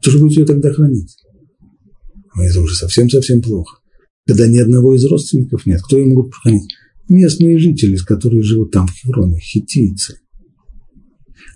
[0.00, 1.14] Кто же будет ее тогда хранить?
[2.38, 3.78] Это уже совсем-совсем плохо.
[4.26, 6.74] Когда ни одного из родственников нет, кто ее могут похоронить?
[7.10, 10.18] Местные жители, которые живут там, в Хевроне, хитийцы.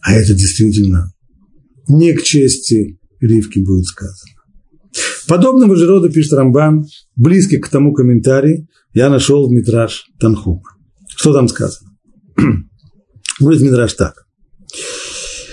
[0.02, 1.14] А это действительно
[1.88, 4.34] не к чести Ривки будет сказано.
[5.26, 6.84] Подобного же рода, пишет Рамбан,
[7.16, 10.64] близкий к тому комментарию, я нашел в Митраж Танхума.
[11.16, 11.90] Что там сказано?
[13.40, 14.26] Говорит Митраж так.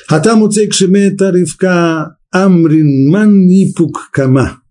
[0.08, 4.62] А там у Цейкшемета Ривка Амрин Манипук Кама.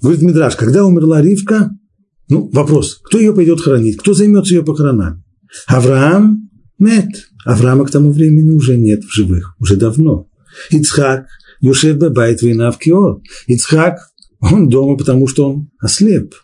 [0.00, 1.70] Говорит Мидраш, когда умерла Ривка,
[2.28, 5.22] ну, вопрос, кто ее пойдет хранить, кто займется ее похоронами?
[5.66, 6.48] Авраам?
[6.78, 7.08] Нет.
[7.44, 10.28] Авраама к тому времени уже нет в живых, уже давно.
[10.70, 11.26] Ицхак,
[11.60, 13.20] Юшев Бабайт Вейнав Киор.
[13.46, 13.98] Ицхак,
[14.40, 16.34] он дома, потому что он ослеп.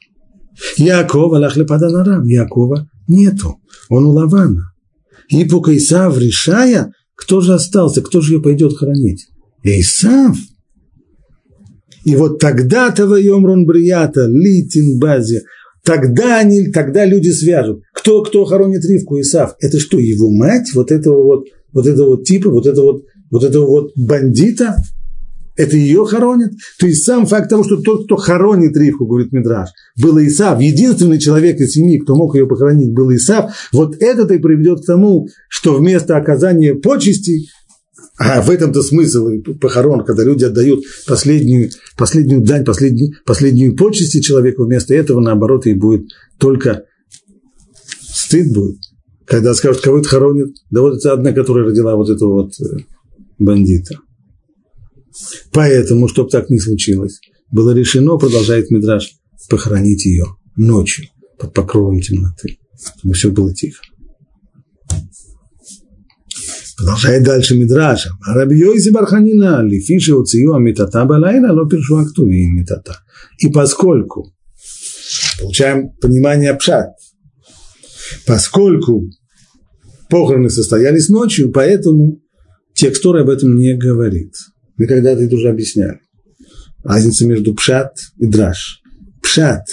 [0.77, 2.25] Яков Аллах Лепаданарам.
[2.25, 4.73] Якова нету, он у Лавана.
[5.29, 9.27] И по Исав решая, кто же остался, кто же ее пойдет хранить?
[9.63, 10.37] Исав.
[12.05, 15.43] И вот тогда-то воем Брията, Литин Базе,
[15.85, 17.83] тогда, они, тогда люди свяжут.
[17.93, 19.57] Кто, кто хоронит Ривку Исав?
[19.61, 20.73] Это что, его мать?
[20.75, 24.77] Вот этого вот, вот этого вот типа, вот этого вот, вот этого вот бандита?
[25.57, 26.53] Это ее хоронят?
[26.79, 31.19] То есть сам факт того, что тот, кто хоронит Ривку, говорит Мидраш, был Исав, единственный
[31.19, 35.29] человек из семьи, кто мог ее похоронить, был Исав, вот это-то и приведет к тому,
[35.49, 37.47] что вместо оказания почести
[38.19, 39.29] а в этом-то смысл
[39.61, 45.75] похорон, когда люди отдают последнюю, последнюю дань, последнюю, последнюю почести человеку, вместо этого, наоборот, и
[45.75, 46.07] будет
[46.39, 46.85] только
[48.01, 48.79] стыд будет.
[49.27, 52.79] Когда скажут, кого это хоронит, да вот это одна, которая родила вот этого вот э,
[53.39, 53.99] бандита.
[55.53, 59.13] Поэтому, чтобы так не случилось, было решено, продолжает Мидраш,
[59.49, 60.27] похоронить ее
[60.57, 61.07] ночью
[61.39, 62.59] под покровом темноты,
[62.99, 63.83] чтобы все было тихо.
[66.77, 68.11] Продолжает дальше Мидраша.
[68.27, 72.99] Раби Йоси Барханина, лифиши уцию амитата балайна, но пишу актуви митата.
[73.39, 74.35] И поскольку,
[75.41, 76.91] получаем понимание пшат,
[78.27, 79.09] поскольку
[80.11, 82.21] похороны состоялись ночью, поэтому
[82.75, 84.35] текст об этом не говорит.
[84.77, 86.01] Мы когда-то это уже объясняли.
[86.85, 88.83] Разница между пшат и драж.
[89.23, 89.65] Пшат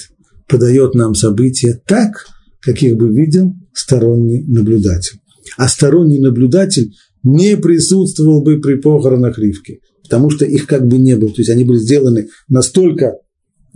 [0.47, 2.27] подает нам события так,
[2.61, 5.19] каких бы видел сторонний наблюдатель
[5.57, 11.15] а сторонний наблюдатель не присутствовал бы при похоронах Ривки, потому что их как бы не
[11.15, 11.29] было.
[11.29, 13.13] То есть они были сделаны настолько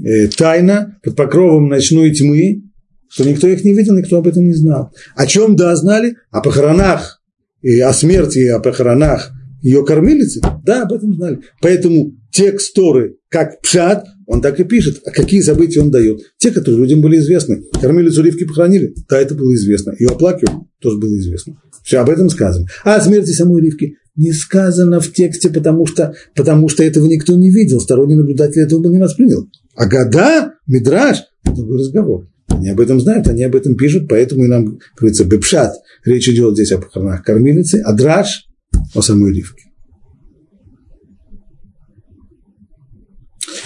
[0.04, 2.64] э, тайно, под покровом ночной тьмы,
[3.10, 4.92] что никто их не видел, никто об этом не знал.
[5.16, 6.16] О чем, да, знали?
[6.30, 7.22] О похоронах,
[7.62, 9.32] и о смерти, и о похоронах
[9.68, 11.40] ее кормилицы, да, об этом знали.
[11.62, 16.22] Поэтому текст Торы, как пшат, он так и пишет, а какие события он дает.
[16.38, 17.64] Те, которые людям были известны.
[17.82, 19.94] Кормилицу Ривки похоронили, да, это было известно.
[20.00, 21.62] Ее оплакивали, тоже было известно.
[21.84, 22.68] Все об этом сказано.
[22.86, 27.36] А о смерти самой Ривки не сказано в тексте, потому что, потому что этого никто
[27.36, 29.50] не видел, сторонний наблюдатель этого бы не воспринял.
[29.76, 32.28] А года, мидраж, другой разговор.
[32.48, 35.74] Они об этом знают, они об этом пишут, поэтому и нам говорится бепшат.
[36.06, 38.48] Речь идет здесь о похоронах кормилицы, а драж
[38.94, 39.64] о самой Ривке.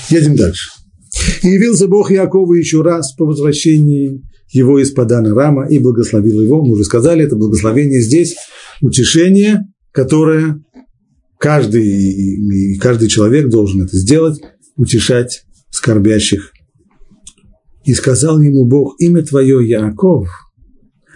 [0.10, 0.70] Едем дальше.
[1.44, 6.64] И явился Бог Якову еще раз по возвращении его из Падана Рама и благословил его.
[6.64, 8.36] Мы уже сказали, это благословение здесь,
[8.82, 10.62] утешение, которое
[11.38, 14.42] каждый, каждый человек должен это сделать,
[14.76, 16.52] утешать скорбящих.
[17.86, 20.28] И сказал ему Бог, имя твое Яков,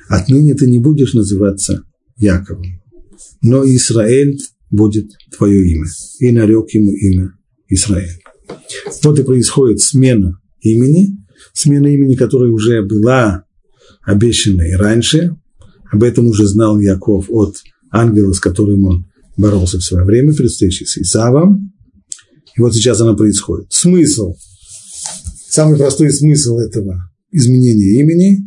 [0.10, 1.84] отныне ты не будешь называться
[2.18, 2.82] Яковом,
[3.46, 4.40] но Израиль
[4.72, 5.86] будет твое имя.
[6.20, 7.32] И нарек ему имя
[7.70, 8.20] Израиль.
[9.04, 11.20] Вот и происходит смена имени,
[11.54, 13.44] смена имени, которая уже была
[14.02, 15.38] обещана и раньше.
[15.92, 17.58] Об этом уже знал Яков от
[17.92, 19.06] ангела, с которым он
[19.38, 21.72] боролся в свое время при встрече с Исавом.
[22.58, 23.72] И вот сейчас она происходит.
[23.72, 24.34] Смысл,
[25.48, 28.40] самый простой смысл этого изменения имени,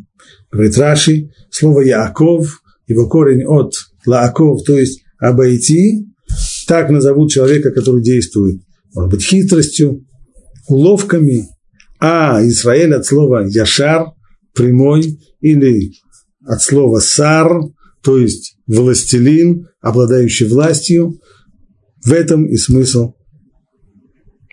[0.50, 3.74] говорит Раши, слово Яков, его корень от
[4.08, 6.06] Лааков, то есть обойти,
[6.66, 8.60] так назовут человека, который действует,
[8.94, 10.04] может быть, хитростью,
[10.68, 11.46] уловками,
[12.00, 14.12] а Израиль от слова яшар,
[14.54, 15.92] прямой, или
[16.44, 17.48] от слова сар,
[18.02, 21.20] то есть властелин, обладающий властью,
[22.04, 23.12] в этом и смысл.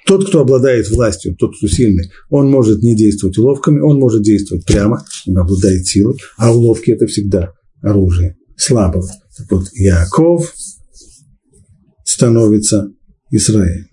[0.06, 4.66] Тот, кто обладает властью, тот, кто сильный, он может не действовать уловками, он может действовать
[4.66, 9.10] прямо, он обладает силой, а уловки– это всегда оружие слабого.
[9.38, 10.54] Так вот, Яков
[12.04, 12.90] становится
[13.32, 13.88] Израилем.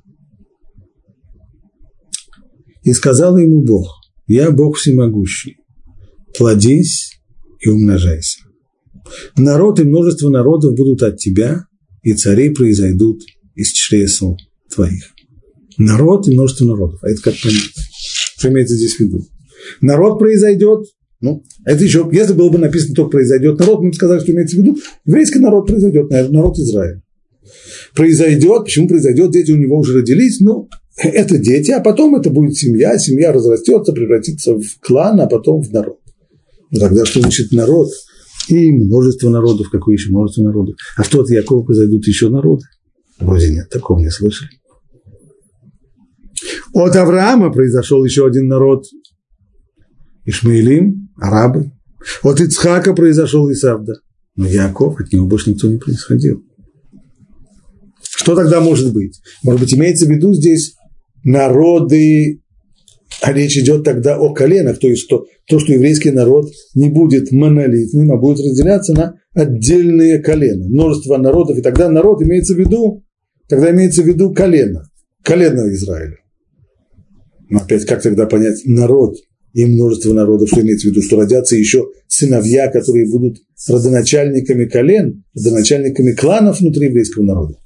[2.82, 3.88] И сказал ему Бог,
[4.26, 5.56] я Бог всемогущий,
[6.36, 7.20] плодись
[7.60, 8.40] и умножайся.
[9.36, 11.66] Народ и множество народов будут от тебя,
[12.02, 13.22] и цари произойдут
[13.54, 14.36] из чресл
[14.70, 15.12] твоих.
[15.78, 17.02] Народ и множество народов.
[17.02, 17.72] А это как понять?
[18.36, 19.24] Что имеется здесь в виду?
[19.80, 20.86] Народ произойдет,
[21.22, 24.56] ну, это еще, если было бы написано только произойдет народ, мы бы сказали, что имеется
[24.56, 27.00] в виду, еврейский народ произойдет, народ Израиля.
[27.94, 32.56] Произойдет, почему произойдет, дети у него уже родились, ну, это дети, а потом это будет
[32.56, 36.00] семья, семья разрастется, превратится в клан, а потом в народ.
[36.72, 37.88] Ну, тогда что значит народ?
[38.48, 40.74] И множество народов, какое еще множество народов.
[40.96, 42.64] А что от Якова произойдут еще народы?
[43.20, 44.50] Вроде нет, такого не слышали.
[46.74, 48.86] От Авраама произошел еще один народ.
[50.24, 51.70] Ишмаилим, арабы.
[52.22, 53.94] От Ицхака произошел Исавда.
[54.36, 56.42] Но Яков, от него больше никто не происходил.
[58.02, 59.20] Что тогда может быть?
[59.42, 60.74] Может быть, имеется в виду здесь
[61.24, 62.40] народы,
[63.20, 67.30] а речь идет тогда о коленах, то есть то, то, что еврейский народ не будет
[67.30, 73.04] монолитным, а будет разделяться на отдельные колена, множество народов, и тогда народ имеется в виду,
[73.48, 74.84] тогда имеется в виду колено,
[75.22, 76.16] колено Израиля.
[77.48, 79.16] Но опять, как тогда понять народ
[79.52, 83.38] и множество народов, что имеется в виду, что родятся еще сыновья, которые будут
[83.68, 87.58] родоначальниками колен, родоначальниками кланов внутри еврейского народа.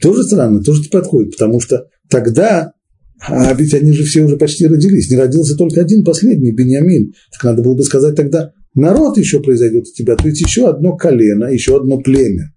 [0.00, 2.72] Тоже странно, тоже подходит, потому что тогда,
[3.20, 7.12] а ведь они же все уже почти родились, не родился только один последний, Беньямин.
[7.32, 10.96] Так надо было бы сказать тогда, народ еще произойдет у тебя, то есть еще одно
[10.96, 12.52] колено, еще одно племя.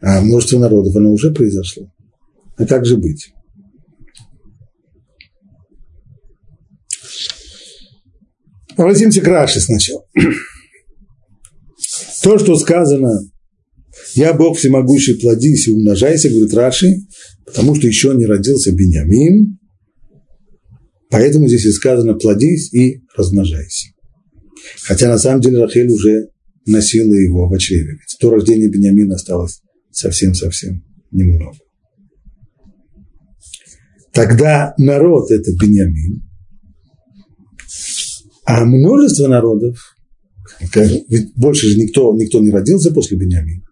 [0.00, 1.90] А множество народов, оно уже произошло.
[2.56, 3.32] А как же быть?
[8.80, 10.06] Обратимся к Раши сначала.
[12.22, 13.30] То, что сказано,
[14.14, 16.86] я Бог всемогущий, плодись и умножайся, говорит Раши,
[17.44, 19.58] потому что еще не родился Беньямин,
[21.10, 23.88] поэтому здесь и сказано плодись и размножайся.
[24.84, 26.28] Хотя на самом деле Рахель уже
[26.64, 27.92] носила его в чреве.
[27.92, 29.60] Ведь до рождения Беньямина осталось
[29.90, 31.58] совсем-совсем немного.
[34.14, 36.29] Тогда народ– это Беньямин,
[38.50, 39.78] а множество народов,
[40.74, 43.62] ведь больше же никто, никто не родился после Бениамина,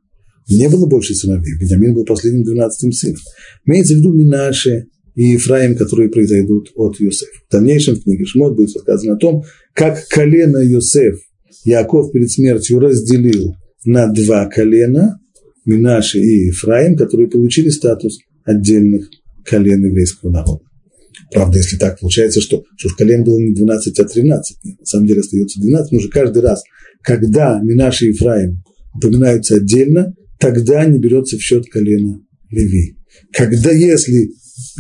[0.48, 1.58] не было больше сыновей.
[1.58, 3.18] Бениамин был последним двенадцатым сыном.
[3.66, 4.84] Имеется в виду Минаше
[5.16, 7.32] и Ефраим, которые произойдут от Йосефа.
[7.48, 9.42] В дальнейшем в книге Шмот будет сказано о том,
[9.74, 11.18] как колено Йосеф
[11.64, 15.18] Яков перед смертью разделил на два колена,
[15.64, 19.08] Минаше и Ефраим, которые получили статус отдельных
[19.44, 20.67] колен еврейского народа.
[21.32, 24.64] Правда, если так получается, что, что колен было не 12, а 13.
[24.64, 26.62] Нет, на самом деле остается 12, но уже каждый раз,
[27.02, 28.62] когда Минаш и Ефраим
[28.94, 32.96] упоминаются отдельно, тогда не берется в счет колена Леви.
[33.32, 34.30] Когда, если,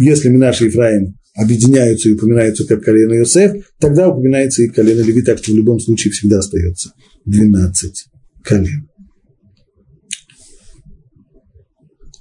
[0.00, 5.22] если Минаш и Ефраим объединяются и упоминаются как колено Иосиф, тогда упоминается и колено Леви,
[5.22, 6.92] так что в любом случае всегда остается
[7.26, 8.06] 12
[8.44, 8.88] колен.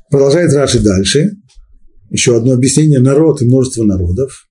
[0.09, 1.31] Продолжает Раши дальше
[2.09, 4.47] еще одно объяснение– народ и множество народов,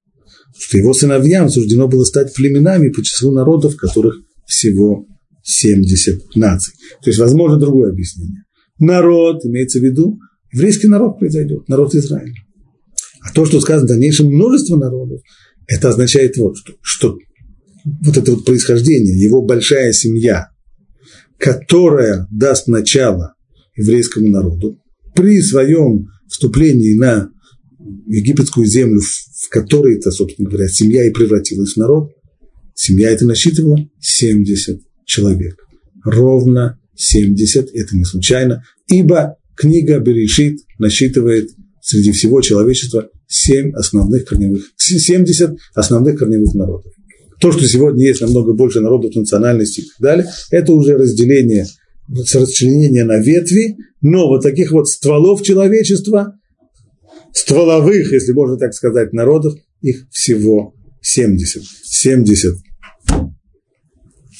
[0.59, 5.07] что его сыновьям суждено было стать племенами по числу народов, которых всего
[5.42, 6.74] 70 наций.
[7.02, 8.44] То есть, возможно, другое объяснение.
[8.78, 10.18] Народ, имеется в виду,
[10.52, 12.34] еврейский народ произойдет, народ Израиля.
[13.22, 15.20] А то, что сказано в дальнейшем множество народов,
[15.66, 17.18] это означает вот что, что
[17.84, 20.48] вот это вот происхождение, его большая семья,
[21.38, 23.34] которая даст начало
[23.76, 24.80] еврейскому народу,
[25.14, 27.30] при своем вступлении на
[28.07, 32.12] египетскую землю, в которой это, собственно говоря, семья и превратилась в народ,
[32.74, 35.57] семья это насчитывала 70 человек.
[36.05, 44.64] Ровно 70, это не случайно, ибо книга Берешит насчитывает среди всего человечества 7 основных корневых,
[44.76, 46.93] 70 основных корневых народов.
[47.41, 51.66] То, что сегодня есть намного больше народов, национальностей и так далее, это уже разделение,
[52.09, 56.39] расчленение на ветви, но вот таких вот стволов человечества
[57.37, 61.62] стволовых, если можно так сказать, народов, их всего 70.
[61.82, 62.55] 70,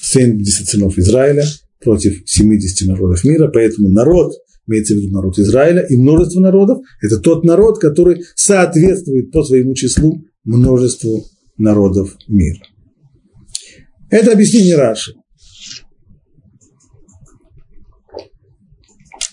[0.03, 1.45] 70 сынов Израиля
[1.81, 4.33] против 70 народов мира, поэтому народ,
[4.67, 9.75] имеется в виду народ Израиля, и множество народов– это тот народ, который соответствует по своему
[9.75, 11.27] числу множеству
[11.59, 12.61] народов мира.
[14.11, 15.15] Это объяснение Раши.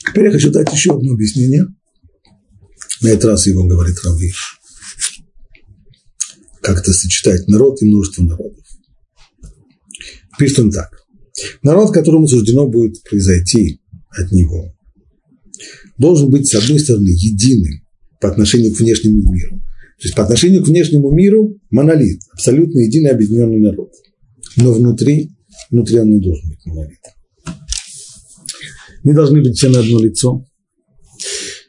[0.09, 1.65] Теперь я хочу дать еще одно объяснение–
[3.03, 4.59] на этот раз его говорит Равиш.
[6.61, 8.65] как-то сочетать народ и множество народов.
[10.39, 10.89] Пишет он так.
[11.61, 14.73] Народ, которому суждено будет произойти от него,
[15.97, 17.85] должен быть, с одной стороны, единым
[18.21, 19.59] по отношению к внешнему миру.
[19.99, 23.91] То есть по отношению к внешнему миру монолит, абсолютно единый объединенный народ.
[24.55, 25.31] Но внутри,
[25.69, 26.99] внутри он не должен быть монолит.
[29.03, 30.45] Не должны быть все на одно лицо.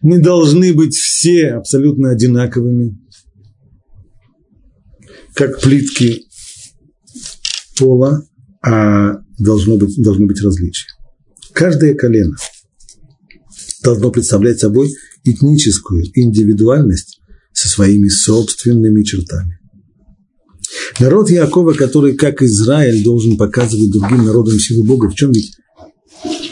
[0.03, 0.95] Не должны быть
[1.25, 2.99] все абсолютно одинаковыми,
[5.33, 6.27] как плитки
[7.79, 8.27] пола,
[8.62, 10.87] а должно быть, должны быть различия.
[11.55, 12.37] Каждое колено
[13.83, 14.91] должно представлять собой
[15.25, 17.22] этническую индивидуальность
[17.55, 19.59] со своими собственными чертами.
[21.01, 25.57] Народ Якова, который, как Израиль, должен показывать другим народам силу Бога, в чем ведь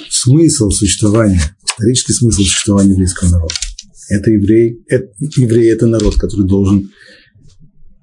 [0.09, 3.55] смысл существования, исторический смысл существования еврейского народа?
[4.13, 6.91] Это еврей, это, еврей– это народ, который должен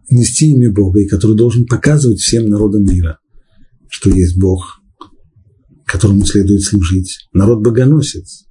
[0.10, 3.20] нести имя Бога и который должен показывать всем народам мира,
[3.90, 4.82] что есть Бог,
[5.86, 7.28] которому следует служить.
[7.32, 8.46] Народ богоносец.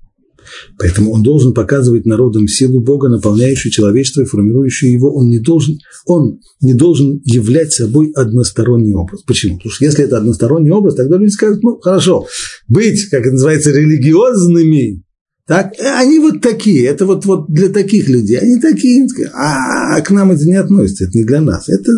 [0.79, 5.13] Поэтому он должен показывать народам силу Бога, наполняющую человечество и формирующую его.
[5.15, 9.23] Он не должен, он не должен являть собой односторонний образ.
[9.25, 9.57] Почему?
[9.57, 12.27] Потому что если это односторонний образ, тогда люди скажут, ну, хорошо,
[12.69, 15.03] быть, как это называется, религиозными,
[15.49, 20.11] так, они вот такие, это вот, вот для таких людей, они такие, а, а к
[20.11, 21.91] нам это не относится, это не для нас, это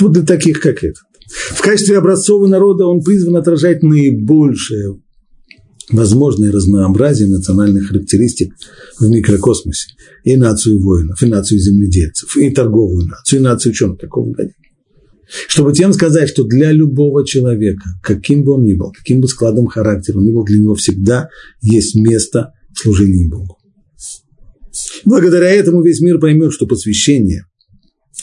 [0.00, 1.04] вот для таких, как этот.
[1.28, 5.00] В качестве образцового народа он призван отражать наибольшее
[5.92, 8.52] возможное разнообразие национальных характеристик
[8.98, 9.92] в микрокосмосе.
[10.24, 14.50] И нацию воинов, и нацию земледельцев, и торговую нацию, и нацию ученых, такого года
[15.28, 19.66] чтобы тем сказать, что для любого человека, каким бы он ни был, каким бы складом
[19.66, 21.28] характера он ни был, для него всегда
[21.60, 23.58] есть место в служении Богу.
[25.04, 27.44] Благодаря этому весь мир поймет, что посвящение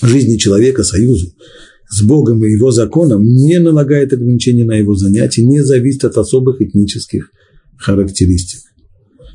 [0.01, 1.33] жизни человека союзу
[1.89, 6.61] с Богом и его законом не налагает ограничений на его занятия, не зависит от особых
[6.61, 7.29] этнических
[7.77, 8.61] характеристик.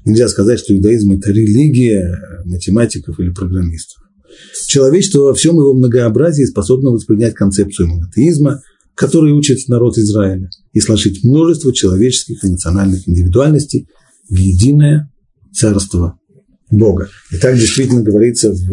[0.04, 4.02] Нельзя сказать, что иудаизм– это религия математиков или программистов.
[4.66, 8.62] Человечество во всем его многообразии способно воспринять концепцию монотеизма,
[8.94, 13.88] который учит народ Израиля, и сложить множество человеческих и национальных индивидуальностей
[14.28, 15.10] в единое
[15.52, 16.18] царство
[16.70, 17.08] Бога.
[17.32, 18.70] И так действительно говорится в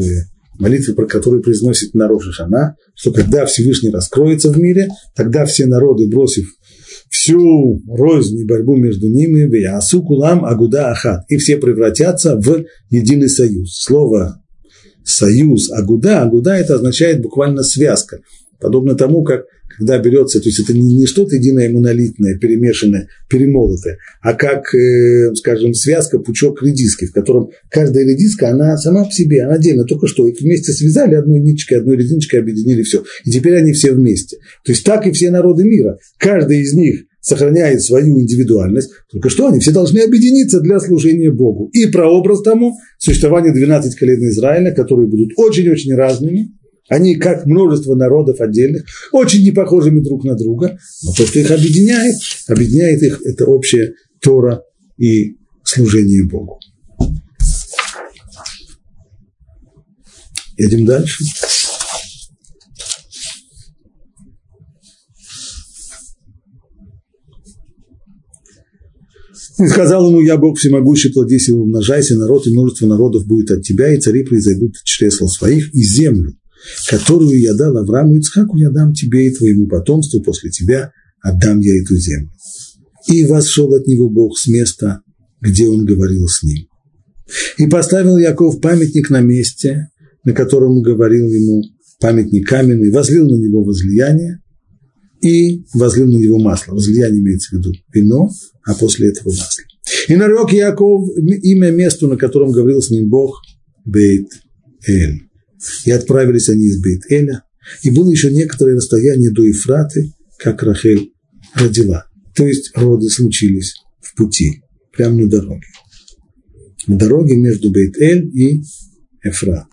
[0.60, 6.08] молитве, про которую произносит народ Шана, что когда Всевышний раскроется в мире, тогда все народы,
[6.10, 6.48] бросив
[7.10, 9.50] всю рознь и борьбу между ними,
[10.02, 13.80] кулам агуда ахат, и все превратятся в единый союз.
[13.80, 14.42] Слово
[15.08, 16.22] союз, агуда.
[16.22, 18.20] Агуда это означает буквально связка.
[18.60, 19.46] Подобно тому, как
[19.78, 25.36] когда берется, то есть это не, не что-то единое монолитное, перемешанное, перемолотое, а как, э,
[25.36, 30.08] скажем, связка, пучок редиски, в котором каждая редиска, она сама по себе, она отдельно, только
[30.08, 33.04] что их вместе связали одной ниточкой, одной резиночкой, объединили все.
[33.24, 34.38] И теперь они все вместе.
[34.66, 36.00] То есть так и все народы мира.
[36.18, 41.70] Каждый из них сохраняет свою индивидуальность, только что они все должны объединиться для служения Богу.
[41.74, 46.54] И прообраз тому существование 12 колен Израиля, которые будут очень-очень разными,
[46.88, 51.52] они, как множество народов отдельных, очень не похожими друг на друга, но то, что их
[51.52, 52.16] объединяет,
[52.48, 54.64] объединяет их, это общая Тора
[54.98, 56.60] и служение Богу.
[60.58, 61.26] Едем дальше.
[69.60, 73.64] И сказал ему, я Бог всемогущий, плодись и умножайся, народ и множество народов будет от
[73.64, 76.36] тебя, и цари произойдут от чресла своих, и землю,
[76.88, 80.92] которую я дал Аврааму и Ицхаку, я дам тебе и твоему потомству после тебя,
[81.22, 82.30] отдам я эту землю.
[83.08, 85.02] И восшел от него Бог с места,
[85.42, 86.68] где он говорил с ним.
[87.58, 89.88] И поставил Яков памятник на месте,
[90.24, 91.64] на котором говорил ему
[92.00, 94.40] памятник каменный, возлил на него возлияние,
[95.22, 96.74] и возлил на него масло.
[96.74, 98.30] Возлияние имеется в виду вино,
[98.64, 99.64] а после этого масло.
[100.08, 103.42] И нарек Яков имя месту, на котором говорил с ним Бог,
[103.86, 104.28] Бейт
[104.86, 105.24] Эль.
[105.86, 107.44] И отправились они из Бейт Эля,
[107.84, 111.14] и было еще некоторое расстояние до Ефраты, как Рахель
[111.56, 112.06] родила.
[112.36, 114.62] То есть роды случились в пути,
[114.94, 115.68] прямо на дороге.
[116.86, 118.62] На дороге между Бейт Эль и
[119.24, 119.68] Ефрат.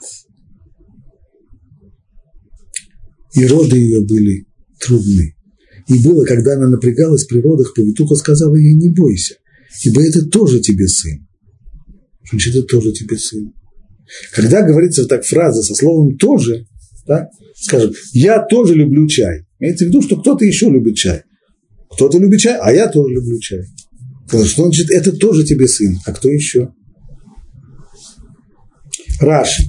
[3.34, 4.46] И роды ее были
[4.80, 5.33] трудны.
[5.88, 9.36] И было, когда она напрягалась при родах, повитуха сказала ей, не бойся,
[9.84, 11.26] ибо это тоже тебе сын.
[12.30, 13.52] Значит, это тоже тебе сын.
[14.32, 16.66] Когда говорится так фраза со словом «тоже»,
[17.06, 19.46] да, скажем, я тоже люблю чай.
[19.58, 21.22] Имеется в виду, что кто-то еще любит чай.
[21.90, 23.64] Кто-то любит чай, а я тоже люблю чай.
[24.26, 26.72] Что значит, это тоже тебе сын, а кто еще?
[29.20, 29.64] Раши.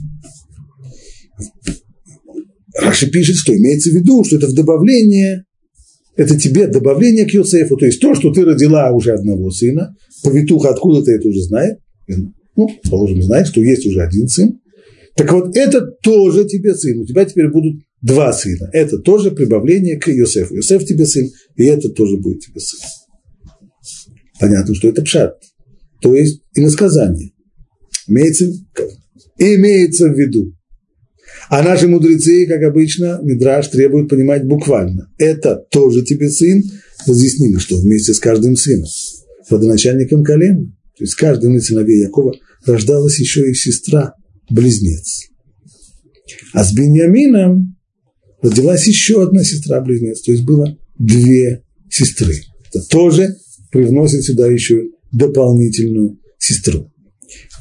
[2.73, 5.45] Раши пишет, что имеется в виду, что это в добавление,
[6.15, 10.69] это тебе добавление к Йосефу, то есть то, что ты родила уже одного сына, повитуха
[10.69, 11.79] откуда-то это уже знает,
[12.55, 14.59] ну, положим, знает, что есть уже один сын,
[15.15, 19.97] так вот это тоже тебе сын, у тебя теперь будут два сына, это тоже прибавление
[19.97, 22.79] к Йосефу, Йосеф тебе сын, и это тоже будет тебе сын.
[24.39, 25.37] Понятно, что это пшат,
[26.01, 27.31] то есть иносказание.
[28.07, 28.45] Имеется,
[29.37, 30.53] имеется в виду,
[31.49, 35.09] а наши мудрецы, как обычно, Мидраш требует понимать буквально.
[35.17, 36.63] Это тоже тебе сын,
[37.05, 38.87] разъяснили, что вместе с каждым сыном,
[39.49, 40.65] родоначальником колена,
[40.97, 42.33] то есть каждым из сыновей Якова
[42.65, 44.13] рождалась еще и сестра,
[44.49, 45.29] близнец.
[46.53, 47.75] А с Беньямином
[48.41, 52.35] родилась еще одна сестра-близнец, то есть было две сестры.
[52.73, 53.35] Это тоже
[53.71, 56.91] привносит сюда еще дополнительную сестру.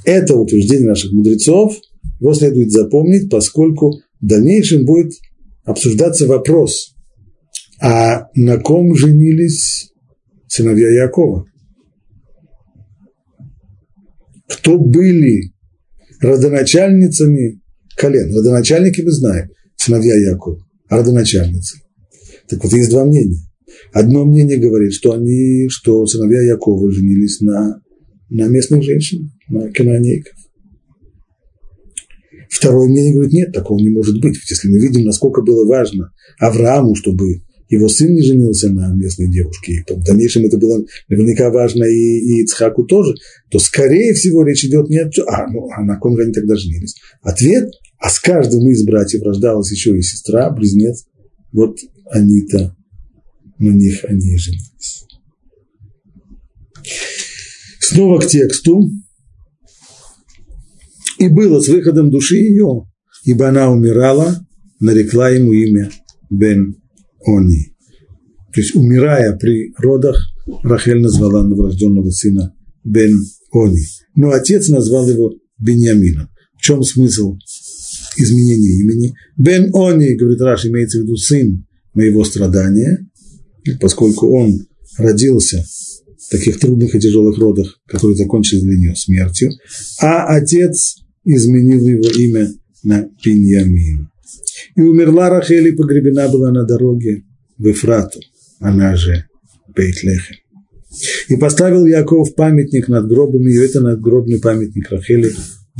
[0.04, 1.76] Это утверждение наших мудрецов–
[2.20, 5.12] его следует запомнить, поскольку в дальнейшем будет
[5.64, 6.94] обсуждаться вопрос,
[7.80, 9.92] а на ком женились
[10.46, 11.46] сыновья Якова?
[14.48, 15.52] Кто были
[16.20, 17.60] родоначальницами
[17.96, 18.34] колен?
[18.34, 21.78] Родоначальники мы знаем, сыновья Якова, а родоначальницы.
[22.48, 23.40] Так вот, есть два мнения.
[23.92, 27.80] Одно мнение говорит, что они, что сыновья Якова женились на,
[28.28, 30.34] на местных женщинах, на канонейках.
[32.48, 34.34] Второе мнение говорит, нет, такого не может быть.
[34.34, 39.28] Ведь если мы видим, насколько было важно Аврааму, чтобы его сын не женился на местной
[39.28, 43.14] девушке, и в дальнейшем это было наверняка важно и, и Ицхаку тоже,
[43.50, 46.32] то, скорее всего, речь идет не о том, а, ну, а на ком же они
[46.32, 46.96] тогда женились?
[47.22, 51.06] Ответ, а с каждым из братьев рождалась еще и сестра, близнец,
[51.52, 51.78] вот
[52.10, 52.76] они-то,
[53.58, 55.04] на них они и женились.
[57.80, 58.90] Снова к тексту.
[61.18, 62.84] И было с выходом души ее,
[63.24, 64.44] ибо она умирала,
[64.80, 65.90] нарекла ему имя
[66.30, 66.76] Бен
[67.26, 67.74] Они.
[68.52, 70.16] То есть, умирая при родах,
[70.62, 72.54] Рахель назвала новорожденного сына
[72.84, 73.84] Бен Они.
[74.14, 76.28] Но отец назвал его Беньямином.
[76.56, 77.36] В чем смысл
[78.16, 79.14] изменения имени?
[79.36, 83.06] Бен Они, говорит Раш, имеется в виду сын моего страдания,
[83.80, 84.66] поскольку он
[84.98, 85.64] родился
[86.18, 89.52] в таких трудных и тяжелых родах, которые закончились для нее смертью,
[90.00, 92.52] а отец изменил его имя
[92.82, 94.08] на Пиньямин.
[94.76, 97.24] И умерла Рахель, и погребена была на дороге
[97.58, 98.20] в Эфрату,
[98.60, 99.24] она же
[99.74, 100.36] Бейтлехем.
[101.28, 105.32] И поставил Яков памятник над гробами, и это надгробный памятник Рахели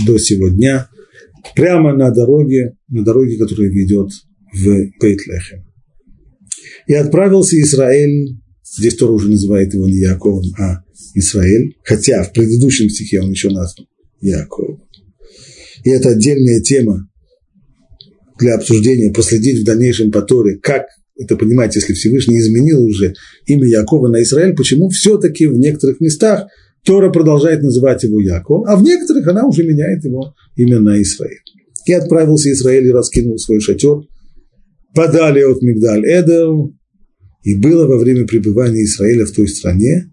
[0.06, 0.88] до сего дня,
[1.54, 4.10] прямо на дороге, на дороге, которая ведет
[4.52, 4.64] в
[5.00, 5.64] Бейтлехем.
[6.86, 10.82] И отправился Израиль, здесь тоже уже называет его не Яковом, а
[11.14, 13.86] Израиль, хотя в предыдущем стихе он еще назван
[14.20, 14.84] Яковом
[15.84, 17.08] и это отдельная тема
[18.38, 23.14] для обсуждения, проследить в дальнейшем по Торе, как это понимать, если Всевышний изменил уже
[23.46, 26.48] имя Якова на Израиль, почему все-таки в некоторых местах
[26.84, 31.38] Тора продолжает называть его Яков, а в некоторых она уже меняет его имя на Израиль.
[31.86, 33.98] И отправился Израиль и раскинул свой шатер,
[34.94, 36.50] подали от Мигдаль Эдер,
[37.42, 40.10] и было во время пребывания Израиля в той стране,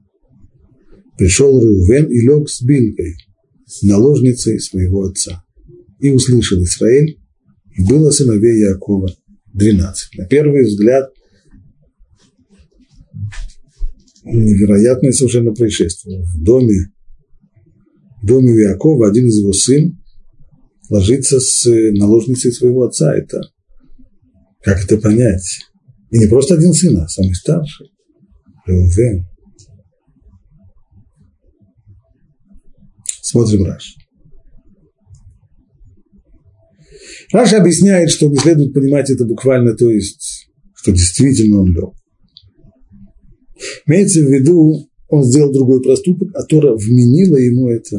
[1.17, 3.15] пришел Рувен и лег с Билькой,
[3.81, 5.43] наложницей своего отца
[6.01, 7.19] и услышал Израиль,
[7.77, 9.09] и было сыновей Якова
[9.53, 10.17] двенадцать.
[10.17, 11.11] На первый взгляд,
[14.23, 16.23] невероятное совершенно происшествие.
[16.23, 16.91] В доме,
[18.21, 19.97] в доме Якова один из его сын
[20.89, 23.15] ложится с наложницей своего отца.
[23.15, 23.41] Это,
[24.61, 25.61] как это понять?
[26.09, 27.91] И не просто один сын, а самый старший.
[28.65, 29.25] Реувен.
[33.21, 33.95] Смотрим Раш.
[37.31, 41.93] Раша объясняет, что не следует понимать это буквально, то есть, что действительно он лег.
[43.85, 47.97] Имеется в виду, он сделал другой проступок, а Тора вменила ему это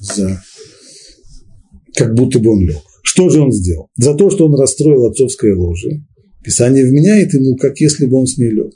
[0.00, 0.42] за
[1.94, 2.82] как будто бы он лег.
[3.02, 3.88] Что же он сделал?
[3.96, 6.04] За то, что он расстроил отцовское ложе,
[6.44, 8.72] Писание вменяет ему, как если бы он с ней лег.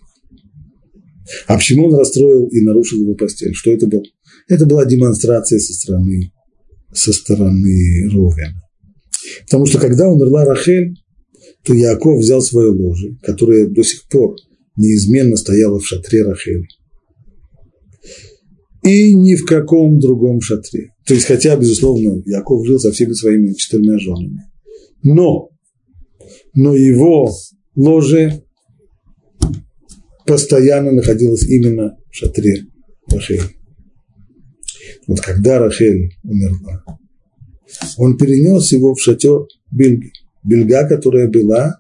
[1.47, 3.55] А почему он расстроил и нарушил его постель?
[3.55, 4.03] Что это было?
[4.49, 6.33] Это была демонстрация со стороны,
[6.93, 8.61] со стороны Ровена.
[9.45, 10.97] Потому что когда умерла Рахель,
[11.65, 14.37] то Яков взял свое ложе, которое до сих пор
[14.77, 16.67] неизменно стояло в шатре Рахель.
[18.83, 20.89] И ни в каком другом шатре.
[21.07, 24.43] То есть, хотя, безусловно, Яков жил со всеми своими четырьмя женами.
[25.05, 25.51] Но,
[26.55, 27.31] но его
[27.77, 28.43] ложе
[30.27, 32.65] постоянно находилось именно в шатре
[33.09, 33.43] Рахель.
[35.07, 36.85] Вот когда Рахель умерла,
[37.97, 40.13] он перенес его в шатер Бильги.
[40.45, 41.79] Бельга, которая была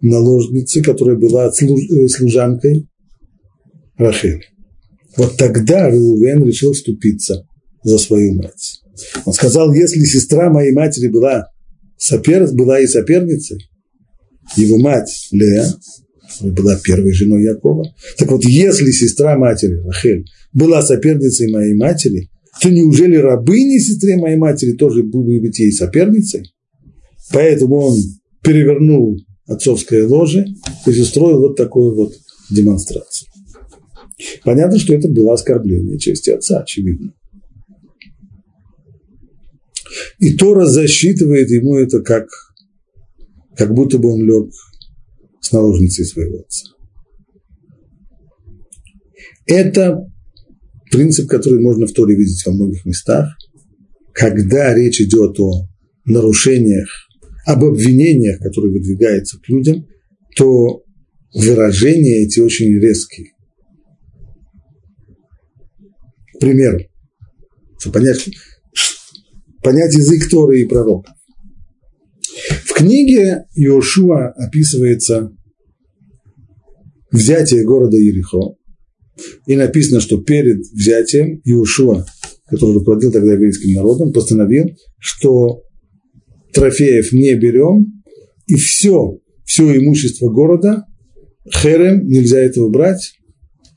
[0.00, 2.88] наложницей, которая была э, служанкой
[3.96, 4.44] Рахель.
[5.16, 7.46] Вот тогда Рувен решил вступиться
[7.82, 8.80] за свою мать.
[9.24, 11.48] Он сказал, если сестра моей матери была,
[11.96, 13.58] сопер, была и соперницей,
[14.56, 15.66] его мать Лея,
[16.40, 17.84] была первой женой Якова,
[18.18, 22.30] так вот, если сестра матери Рахель была соперницей моей матери,
[22.60, 26.52] то неужели рабыни сестре моей матери тоже будут быть ей соперницей?
[27.32, 27.96] Поэтому он
[28.42, 30.46] перевернул отцовское ложе
[30.86, 32.12] и устроил вот такую вот
[32.50, 33.28] демонстрацию.
[34.44, 37.14] Понятно, что это было оскорбление чести отца, очевидно.
[40.18, 42.28] И Тора засчитывает ему это как,
[43.56, 44.50] как будто бы он лег
[45.40, 46.66] с наложницей своего отца.
[49.46, 50.09] Это
[50.90, 53.36] принцип, который можно в Торе видеть во многих местах,
[54.12, 55.68] когда речь идет о
[56.04, 56.88] нарушениях,
[57.46, 59.86] об обвинениях, которые выдвигаются к людям,
[60.36, 60.82] то
[61.34, 63.28] выражения эти очень резкие.
[66.34, 66.80] К примеру,
[67.78, 68.28] чтобы понять,
[69.62, 71.14] понять язык Торы и пророка.
[72.64, 75.30] В книге Иошуа описывается
[77.10, 78.56] взятие города Ерехо,
[79.46, 82.06] и написано, что перед взятием Иошуа,
[82.48, 84.66] который руководил тогда еврейским народом, постановил,
[84.98, 85.62] что
[86.52, 88.02] трофеев не берем,
[88.46, 90.84] и все, все имущество города,
[91.52, 93.12] херем, нельзя этого брать,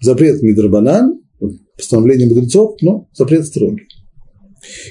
[0.01, 1.21] запрет Мидрабанан,
[1.77, 3.87] постановление мудрецов, но запрет строгий.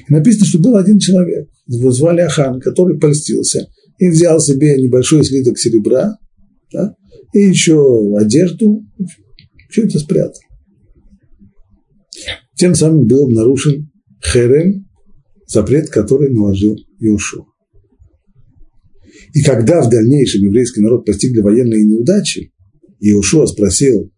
[0.08, 5.24] И написано, что был один человек, его звали Ахан, который польстился и взял себе небольшой
[5.24, 6.18] слиток серебра,
[6.72, 6.94] да,
[7.32, 8.84] и еще одежду,
[9.72, 10.40] все это спрятал.
[12.54, 13.90] Тем самым был нарушен
[14.22, 14.86] херем,
[15.46, 17.46] запрет, который наложил Иошуа.
[19.34, 22.52] И когда в дальнейшем еврейский народ постигли военные неудачи,
[23.00, 24.12] Иошуа спросил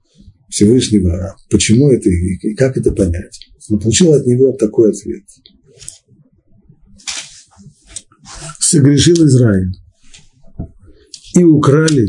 [0.50, 3.38] Всевышнего, а почему это и как это понять,
[3.70, 5.22] он получил от него такой ответ.
[8.58, 9.72] Согрешил Израиль
[11.36, 12.08] и украли,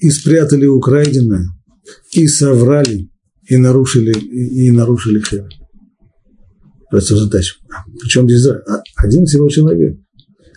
[0.00, 1.46] и спрятали украденное,
[2.12, 3.10] и соврали,
[3.48, 5.48] и нарушили, и, и нарушили хер.
[6.90, 7.54] Просто задача.
[8.00, 9.98] Причем здесь а, один всего человек.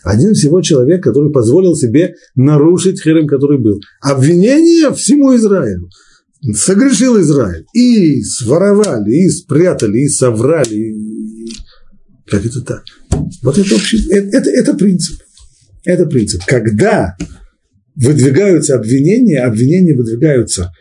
[0.04, 3.80] Один всего человек, который позволил себе нарушить херем, который был.
[4.02, 5.90] Обвинение всему Израилю.
[6.54, 7.66] Согрешил Израиль.
[7.74, 10.76] И своровали, и спрятали, и соврали.
[10.76, 11.48] И...
[12.28, 12.84] Как это так?
[13.42, 15.20] Вот это, общий, это, это, это принцип.
[15.86, 16.42] Это принцип.
[16.46, 17.16] Когда
[17.96, 20.72] выдвигаются обвинения, обвинения выдвигаются,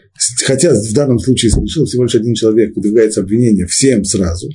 [0.45, 4.49] хотя в данном случае совершил всего лишь один человек, выдвигается обвинение всем сразу.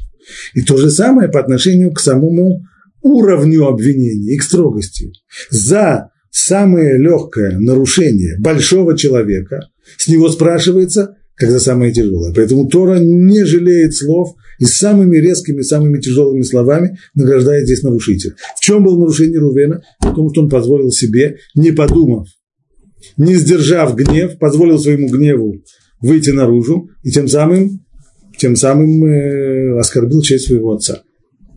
[0.53, 2.64] И то же самое по отношению к самому
[3.01, 5.12] уровню обвинения и к строгости.
[5.49, 12.34] За самое легкое нарушение большого человека с него спрашивается, когда самое тяжелое.
[12.34, 18.36] Поэтому Тора не жалеет слов и самыми резкими, самыми тяжелыми словами награждает здесь нарушителя.
[18.57, 19.82] В чем было нарушение Рувена?
[20.01, 22.28] В том, что он позволил себе, не подумав,
[23.18, 25.62] не сдержав гнев, позволил своему гневу
[26.02, 27.86] выйти наружу и тем самым,
[28.38, 31.02] тем самым э, оскорбил честь своего отца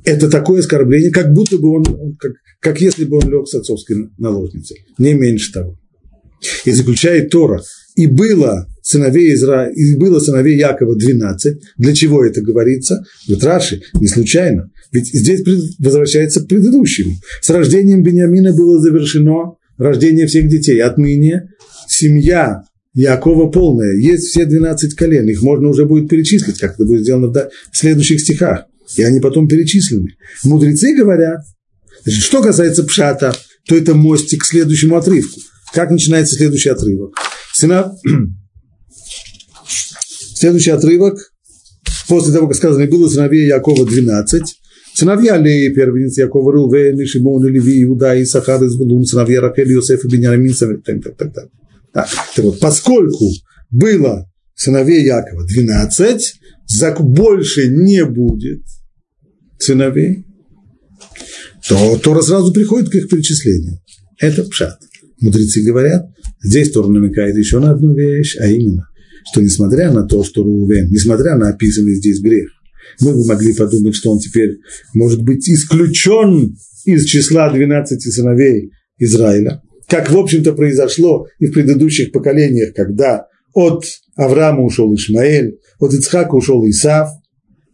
[0.05, 4.11] это такое оскорбление, как будто бы он, как, как если бы он лег с отцовской
[4.19, 5.79] наложницей, не меньше того.
[6.65, 7.63] И заключает Тора,
[7.95, 9.71] и было сыновей Изра...
[9.71, 11.61] и было сыновей Якова 12.
[11.77, 13.05] Для чего это говорится?
[13.29, 14.71] Вот Раши, не случайно.
[14.91, 15.43] Ведь здесь
[15.79, 17.13] возвращается к предыдущему.
[17.41, 20.81] С рождением Бениамина было завершено рождение всех детей.
[20.81, 21.51] Отныне
[21.89, 22.63] семья
[22.95, 23.95] Якова полная.
[23.97, 25.29] Есть все 12 колен.
[25.29, 28.67] Их можно уже будет перечислить, как это будет сделано в следующих стихах
[28.97, 30.17] и они потом перечислены.
[30.45, 31.41] Мудрецы говорят,
[32.05, 33.35] значит, что касается пшата,
[33.67, 35.41] то это мостик к следующему отрывку.
[35.73, 37.15] Как начинается следующий отрывок?
[37.55, 37.93] Сына...
[40.35, 41.21] Следующий отрывок,
[42.09, 44.43] после того, как сказано, было сыновей Якова 12,
[44.95, 49.41] сыновья Леи, первенец Якова, Рувен, и Шимон, и Леви, Иуда, и Сахар, и Звулун, сыновья
[49.41, 51.49] Рахель, Иосиф, и Бениамин, так, так, так, так.
[51.93, 53.31] Так, вот, поскольку
[53.71, 56.35] было сыновей Якова 12,
[57.01, 58.63] больше не будет–
[59.63, 60.25] сыновей,
[61.69, 63.81] то Тора сразу приходит к их перечислению.
[64.19, 64.79] Это пшат.
[65.21, 66.07] Мудрецы говорят,
[66.43, 68.89] здесь Тора намекает еще на одну вещь, а именно,
[69.31, 72.51] что несмотря на то, что Рувен, несмотря на описанный здесь грех,
[73.01, 74.59] мы бы могли подумать, что он теперь
[74.95, 82.13] может быть исключен из числа 12 сыновей Израиля, как, в общем-то, произошло и в предыдущих
[82.13, 83.85] поколениях, когда от
[84.17, 87.11] Авраама ушел Ишмаэль, от Ицхака ушел Исав,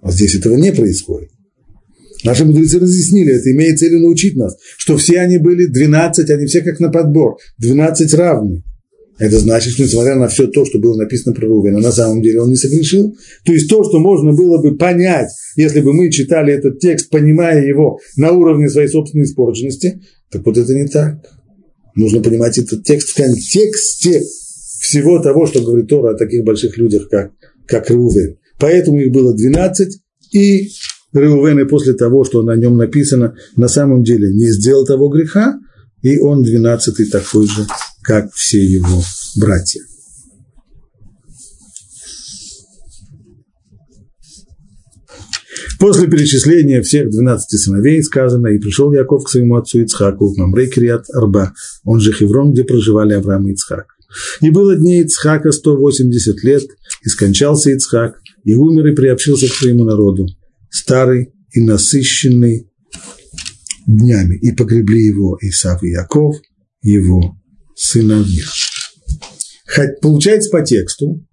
[0.01, 1.31] а здесь этого не происходит.
[2.25, 6.63] Наши мудрецы разъяснили, это имеет целью научить нас, что все они были 12, они все
[6.63, 8.65] как на подбор, 12 равны.
[9.19, 12.41] Это значит, что несмотря на все то, что было написано про Рувена, на самом деле
[12.41, 13.17] он не согрешил.
[13.45, 17.67] То есть то, что можно было бы понять, если бы мы читали этот текст, понимая
[17.67, 20.01] его на уровне своей собственной испорченности,
[20.31, 21.17] так вот это не так.
[21.97, 24.23] Нужно понимать этот текст в контексте
[24.81, 27.33] всего того, что говорит Тора о таких больших людях, как,
[27.67, 28.37] как Рувен.
[28.61, 29.99] Поэтому их было 12,
[30.33, 30.69] и
[31.13, 35.59] Реувен, и после того, что на нем написано, на самом деле не сделал того греха,
[36.03, 37.67] и он двенадцатый такой же,
[38.09, 39.03] как все его
[39.37, 39.83] братья.
[45.79, 50.69] После перечисления всех двенадцати сыновей сказано, и пришел Яков к своему отцу Ицхаку в Мамре
[50.69, 51.53] Кириат Арба,
[51.85, 53.85] он же Хеврон, где проживали Авраам и Ицхак.
[54.41, 56.63] И было дней Ицхака 180 лет,
[57.05, 60.27] и скончался Ицхак, и умер и приобщился к своему народу,
[60.71, 62.71] старый и насыщенный
[63.87, 66.37] днями, и погребли его Исав и Яков,
[66.81, 67.38] его
[67.79, 68.45] сыновья.
[69.67, 71.25] Хоть получается по тексту,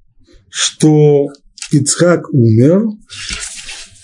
[0.49, 1.27] что
[1.71, 2.83] Ицхак умер,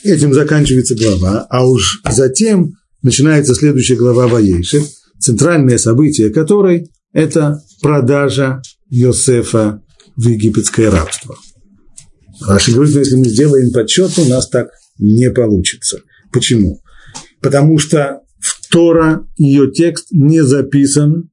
[0.03, 2.73] этим заканчивается глава, а уж затем
[3.03, 4.85] начинается следующая глава Ваейшев,
[5.19, 9.81] центральное событие которой– это продажа Йосефа
[10.15, 11.35] в египетское рабство.
[12.47, 15.99] Раши говорит, что если мы сделаем подсчет, у нас так не получится.
[16.31, 16.81] Почему?
[17.39, 21.30] Потому что в Тора ее текст не записан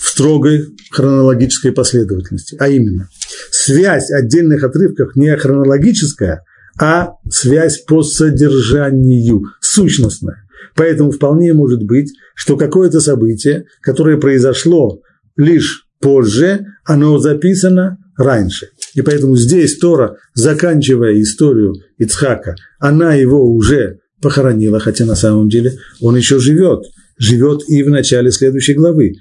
[0.00, 3.08] в строгой хронологической последовательности, а именно
[3.50, 6.42] связь отдельных отрывков не хронологическая,
[6.80, 10.44] а связь по содержанию, сущностная.
[10.74, 15.00] Поэтому вполне может быть, что какое-то событие, которое произошло
[15.36, 18.68] лишь позже, оно записано раньше.
[18.94, 25.72] И поэтому здесь Тора, заканчивая историю Ицхака, она его уже похоронила, хотя на самом деле
[26.00, 26.84] он еще живет,
[27.18, 29.14] живет и в начале следующей главы.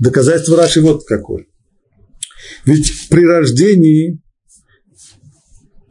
[0.00, 1.46] Доказательство Раши вот какое.
[2.64, 4.20] Ведь при рождении,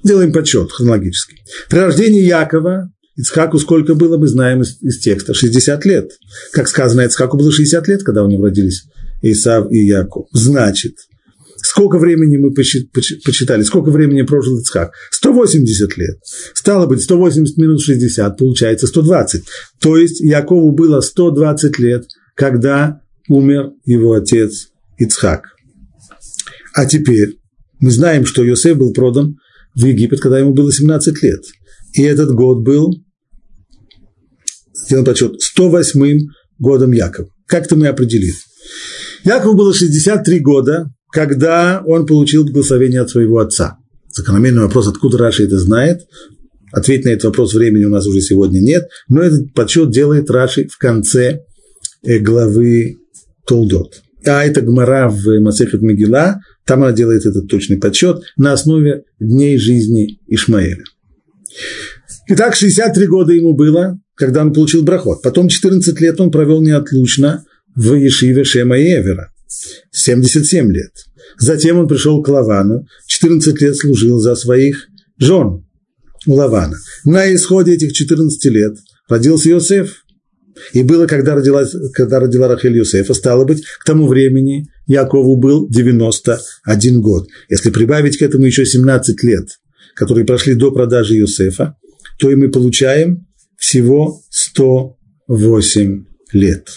[0.03, 5.83] делаем подсчет хронологический, при рождении Якова Ицхаку сколько было, мы знаем из, из текста, 60
[5.85, 6.11] лет.
[6.53, 8.85] Как сказано, Ицхаку было 60 лет, когда у него родились
[9.21, 10.27] Исав и Яков.
[10.31, 10.95] Значит,
[11.61, 14.93] Сколько времени мы посчитали, сколько времени прожил Ицхак?
[15.11, 16.17] 180 лет.
[16.53, 19.43] Стало быть, 180 минус 60, получается 120.
[19.81, 25.45] То есть Якову было 120 лет, когда умер его отец Ицхак.
[26.73, 27.37] А теперь
[27.79, 29.37] мы знаем, что Йосеф был продан
[29.73, 31.41] в Египет, когда ему было 17 лет.
[31.93, 32.93] И этот год был,
[34.73, 36.19] сделаем подсчет, 108
[36.59, 37.29] годом Якова.
[37.47, 38.33] Как-то мы определили.
[39.23, 43.77] Якову было 63 года, когда он получил благословение от своего отца.
[44.11, 46.01] Закономерный вопрос, откуда Раши это знает.
[46.71, 50.67] Ответить на этот вопрос времени у нас уже сегодня нет, но этот подсчет делает Раши
[50.67, 51.41] в конце
[52.03, 52.97] э, главы
[53.49, 54.03] Толдот.
[54.25, 59.57] А это Гмара в Масехет Мегила, там она делает этот точный подсчет на основе дней
[59.57, 60.83] жизни Ишмаэля.
[62.27, 65.23] Итак, 63 года ему было, когда он получил брахот.
[65.23, 67.43] Потом 14 лет он провел неотлучно
[67.75, 69.31] в Ешиве Шема и Эвера.
[69.91, 70.91] 77 лет.
[71.39, 75.65] Затем он пришел к Лавану, 14 лет служил за своих жен
[76.27, 76.77] у Лавана.
[77.03, 78.77] На исходе этих 14 лет
[79.07, 80.03] родился Иосиф.
[80.73, 85.67] И было, когда, родилась, когда родила Рахель Юсефа, стало быть, к тому времени Якову был
[85.69, 87.27] 91 год.
[87.49, 89.47] Если прибавить к этому еще 17 лет,
[89.95, 91.75] которые прошли до продажи Юсефа,
[92.19, 96.67] то и мы получаем всего 108 лет.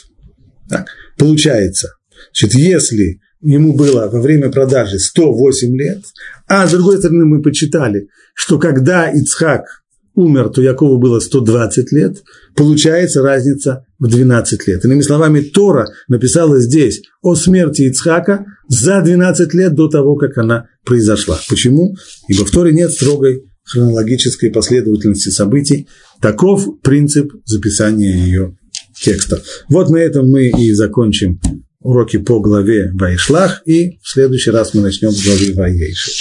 [0.68, 0.87] Так,
[1.18, 1.89] получается,
[2.33, 6.03] Значит, если ему было во время продажи 108 лет,
[6.47, 9.82] а с другой стороны мы почитали, что когда Ицхак
[10.15, 12.23] умер, то Якову было 120 лет,
[12.55, 14.85] получается разница в 12 лет.
[14.85, 20.67] Иными словами, Тора написала здесь о смерти Ицхака за 12 лет до того, как она
[20.85, 21.39] произошла.
[21.49, 21.97] Почему?
[22.29, 25.89] Ибо в Торе нет строгой хронологической последовательности событий.
[26.21, 28.57] Таков принцип записания ее
[29.01, 29.43] текста.
[29.69, 31.41] Вот на этом мы и закончим
[31.81, 36.13] уроки по главе Вайшлах, и в следующий раз мы начнем с главы Вайейши.